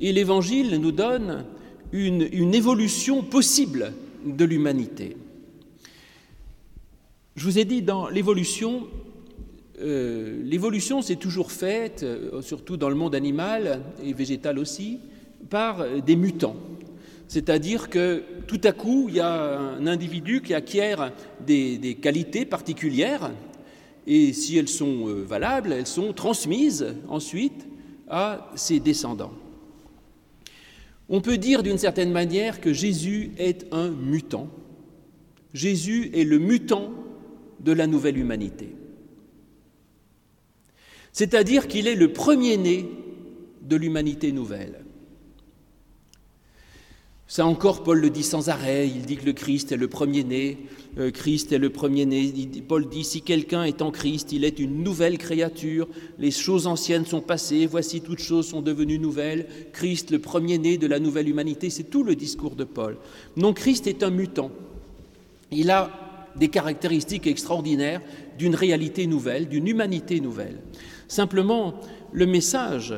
Et 0.00 0.12
l'Évangile 0.12 0.76
nous 0.80 0.92
donne 0.92 1.44
une, 1.92 2.54
évolution 2.54 3.22
possible 3.22 3.92
de 4.24 4.44
l'humanité. 4.44 5.16
Je 7.36 7.44
vous 7.44 7.58
ai 7.58 7.64
dit, 7.64 7.82
dans 7.82 8.08
l'évolution, 8.08 8.88
euh, 9.80 10.42
l'évolution 10.44 11.02
s'est 11.02 11.16
toujours 11.16 11.52
faite, 11.52 12.02
euh, 12.02 12.42
surtout 12.42 12.76
dans 12.76 12.88
le 12.88 12.94
monde 12.94 13.14
animal 13.14 13.80
et 14.04 14.12
végétal 14.12 14.58
aussi, 14.58 14.98
par 15.50 15.84
des 16.00 16.16
mutants. 16.16 16.56
C'est-à-dire 17.32 17.88
que 17.88 18.22
tout 18.46 18.60
à 18.62 18.72
coup, 18.72 19.06
il 19.08 19.14
y 19.14 19.20
a 19.20 19.58
un 19.58 19.86
individu 19.86 20.42
qui 20.42 20.52
acquiert 20.52 21.12
des, 21.46 21.96
qualités 22.00 22.44
particulières, 22.44 23.30
et 24.06 24.34
si 24.34 24.58
elles 24.58 24.68
sont 24.68 25.08
euh, 25.08 25.24
valables, 25.26 25.72
elles 25.72 25.86
sont 25.86 26.12
transmises 26.12 26.94
ensuite 27.08 27.66
à 28.10 28.50
ses 28.54 28.80
descendants. 28.80 29.32
On 31.14 31.20
peut 31.20 31.36
dire 31.36 31.62
d'une 31.62 31.76
certaine 31.76 32.10
manière 32.10 32.58
que 32.58 32.72
Jésus 32.72 33.32
est 33.36 33.66
un 33.70 33.90
mutant. 33.90 34.48
Jésus 35.52 36.10
est 36.14 36.24
le 36.24 36.38
mutant 36.38 36.90
de 37.60 37.70
la 37.70 37.86
nouvelle 37.86 38.16
humanité. 38.16 38.74
C'est-à-dire 41.12 41.68
qu'il 41.68 41.86
est 41.86 41.96
le 41.96 42.14
premier-né 42.14 42.88
de 43.60 43.76
l'humanité 43.76 44.32
nouvelle. 44.32 44.86
Ça 47.32 47.46
encore, 47.46 47.82
Paul 47.82 47.98
le 47.98 48.10
dit 48.10 48.24
sans 48.24 48.50
arrêt, 48.50 48.86
il 48.86 49.06
dit 49.06 49.16
que 49.16 49.24
le 49.24 49.32
Christ 49.32 49.72
est 49.72 49.78
le 49.78 49.88
premier-né, 49.88 50.58
euh, 50.98 51.10
Christ 51.10 51.50
est 51.52 51.58
le 51.58 51.70
premier-né. 51.70 52.30
Paul 52.68 52.86
dit, 52.86 53.04
si 53.04 53.22
quelqu'un 53.22 53.64
est 53.64 53.80
en 53.80 53.90
Christ, 53.90 54.32
il 54.32 54.44
est 54.44 54.58
une 54.58 54.82
nouvelle 54.84 55.16
créature, 55.16 55.88
les 56.18 56.30
choses 56.30 56.66
anciennes 56.66 57.06
sont 57.06 57.22
passées, 57.22 57.64
voici 57.64 58.02
toutes 58.02 58.18
choses 58.18 58.48
sont 58.48 58.60
devenues 58.60 58.98
nouvelles, 58.98 59.46
Christ 59.72 60.10
le 60.10 60.18
premier-né 60.18 60.76
de 60.76 60.86
la 60.86 61.00
nouvelle 61.00 61.26
humanité, 61.26 61.70
c'est 61.70 61.84
tout 61.84 62.04
le 62.04 62.16
discours 62.16 62.54
de 62.54 62.64
Paul. 62.64 62.98
Non, 63.38 63.54
Christ 63.54 63.86
est 63.86 64.02
un 64.02 64.10
mutant. 64.10 64.50
Il 65.50 65.70
a 65.70 65.90
des 66.36 66.48
caractéristiques 66.48 67.26
extraordinaires 67.26 68.02
d'une 68.38 68.54
réalité 68.54 69.06
nouvelle, 69.06 69.48
d'une 69.48 69.68
humanité 69.68 70.20
nouvelle. 70.20 70.58
Simplement, 71.08 71.80
le 72.12 72.26
message 72.26 72.92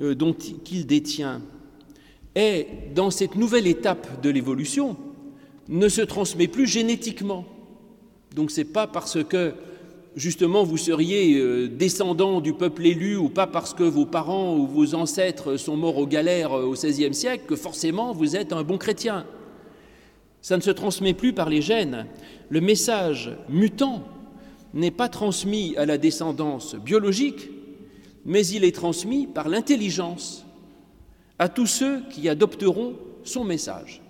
euh, 0.00 0.16
qu'il 0.64 0.86
détient 0.86 1.40
est, 2.36 2.94
dans 2.94 3.10
cette 3.10 3.34
nouvelle 3.34 3.66
étape 3.66 4.20
de 4.20 4.30
l'évolution, 4.30 4.96
ne 5.68 5.88
se 5.88 6.02
transmet 6.02 6.46
plus 6.46 6.66
génétiquement. 6.66 7.44
Donc 8.34 8.50
ce 8.50 8.60
n'est 8.60 8.66
pas 8.66 8.86
parce 8.86 9.22
que 9.24 9.54
justement 10.14 10.62
vous 10.62 10.76
seriez 10.76 11.38
euh, 11.38 11.68
descendant 11.68 12.40
du 12.40 12.52
peuple 12.52 12.86
élu 12.86 13.16
ou 13.16 13.28
pas 13.28 13.46
parce 13.46 13.74
que 13.74 13.82
vos 13.82 14.06
parents 14.06 14.56
ou 14.56 14.66
vos 14.66 14.94
ancêtres 14.94 15.56
sont 15.56 15.76
morts 15.76 15.98
aux 15.98 16.06
galères 16.06 16.52
euh, 16.52 16.64
au 16.64 16.72
XVIe 16.72 17.14
siècle 17.14 17.44
que 17.46 17.56
forcément 17.56 18.12
vous 18.12 18.36
êtes 18.36 18.52
un 18.52 18.62
bon 18.62 18.78
chrétien. 18.78 19.26
Ça 20.42 20.56
ne 20.56 20.62
se 20.62 20.70
transmet 20.70 21.14
plus 21.14 21.32
par 21.32 21.48
les 21.48 21.62
gènes. 21.62 22.06
Le 22.50 22.60
message 22.60 23.32
mutant 23.48 24.04
n'est 24.74 24.92
pas 24.92 25.08
transmis 25.08 25.74
à 25.76 25.86
la 25.86 25.98
descendance 25.98 26.76
biologique, 26.76 27.50
mais 28.24 28.46
il 28.46 28.62
est 28.62 28.74
transmis 28.74 29.26
par 29.26 29.48
l'intelligence 29.48 30.45
à 31.38 31.48
tous 31.48 31.66
ceux 31.66 32.02
qui 32.10 32.28
adopteront 32.28 32.94
son 33.24 33.44
message. 33.44 34.00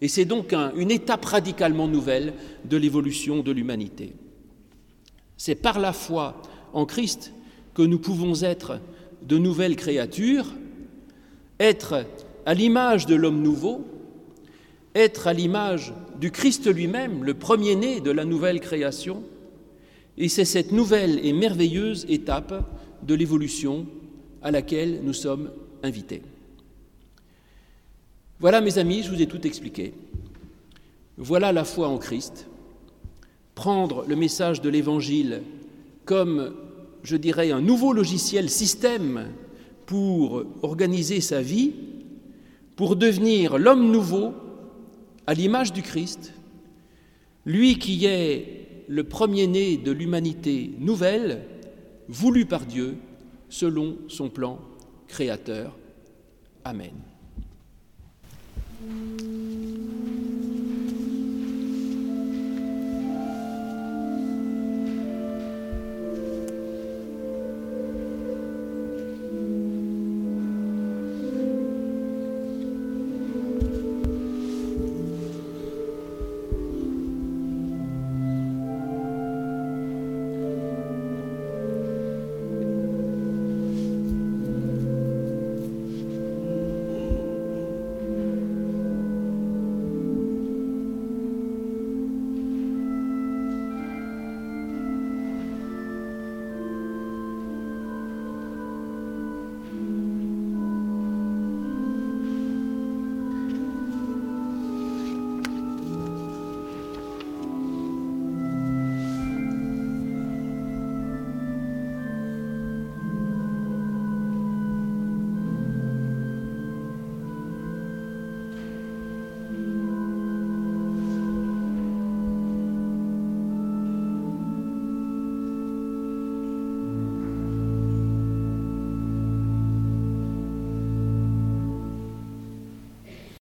Et 0.00 0.08
c'est 0.08 0.24
donc 0.24 0.52
une 0.52 0.90
étape 0.90 1.24
radicalement 1.24 1.88
nouvelle 1.88 2.34
de 2.64 2.76
l'évolution 2.76 3.40
de 3.42 3.52
l'humanité. 3.52 4.14
C'est 5.36 5.54
par 5.54 5.78
la 5.78 5.92
foi 5.92 6.40
en 6.72 6.84
Christ 6.86 7.32
que 7.74 7.82
nous 7.82 7.98
pouvons 7.98 8.42
être 8.42 8.80
de 9.22 9.38
nouvelles 9.38 9.76
créatures, 9.76 10.46
être 11.60 12.04
à 12.46 12.54
l'image 12.54 13.06
de 13.06 13.14
l'homme 13.14 13.42
nouveau, 13.42 13.84
être 14.94 15.26
à 15.26 15.32
l'image 15.32 15.92
du 16.20 16.30
Christ 16.30 16.72
lui-même, 16.72 17.24
le 17.24 17.34
premier-né 17.34 18.00
de 18.00 18.10
la 18.10 18.24
nouvelle 18.24 18.60
création, 18.60 19.22
et 20.16 20.28
c'est 20.28 20.44
cette 20.44 20.70
nouvelle 20.70 21.24
et 21.24 21.32
merveilleuse 21.32 22.06
étape 22.08 22.64
de 23.02 23.14
l'évolution 23.14 23.86
à 24.42 24.50
laquelle 24.50 25.00
nous 25.02 25.12
sommes 25.12 25.50
invités. 25.82 26.22
Voilà, 28.40 28.60
mes 28.60 28.78
amis, 28.78 29.02
je 29.02 29.10
vous 29.10 29.22
ai 29.22 29.26
tout 29.26 29.46
expliqué. 29.46 29.94
Voilà 31.16 31.52
la 31.52 31.64
foi 31.64 31.88
en 31.88 31.98
Christ. 31.98 32.48
Prendre 33.54 34.04
le 34.08 34.16
message 34.16 34.60
de 34.60 34.68
l'Évangile 34.68 35.42
comme, 36.04 36.52
je 37.04 37.16
dirais, 37.16 37.52
un 37.52 37.60
nouveau 37.60 37.92
logiciel, 37.92 38.50
système 38.50 39.28
pour 39.86 40.44
organiser 40.62 41.20
sa 41.20 41.40
vie, 41.40 41.72
pour 42.74 42.96
devenir 42.96 43.58
l'homme 43.58 43.92
nouveau 43.92 44.34
à 45.26 45.34
l'image 45.34 45.72
du 45.72 45.82
Christ, 45.82 46.32
lui 47.46 47.78
qui 47.78 48.04
est 48.04 48.84
le 48.88 49.04
premier-né 49.04 49.76
de 49.76 49.92
l'humanité 49.92 50.72
nouvelle, 50.78 51.46
voulu 52.08 52.46
par 52.46 52.66
Dieu 52.66 52.96
selon 53.48 53.96
son 54.08 54.28
plan 54.28 54.58
créateur. 55.06 55.76
Amen. 56.64 57.13
Hum. 58.86 59.53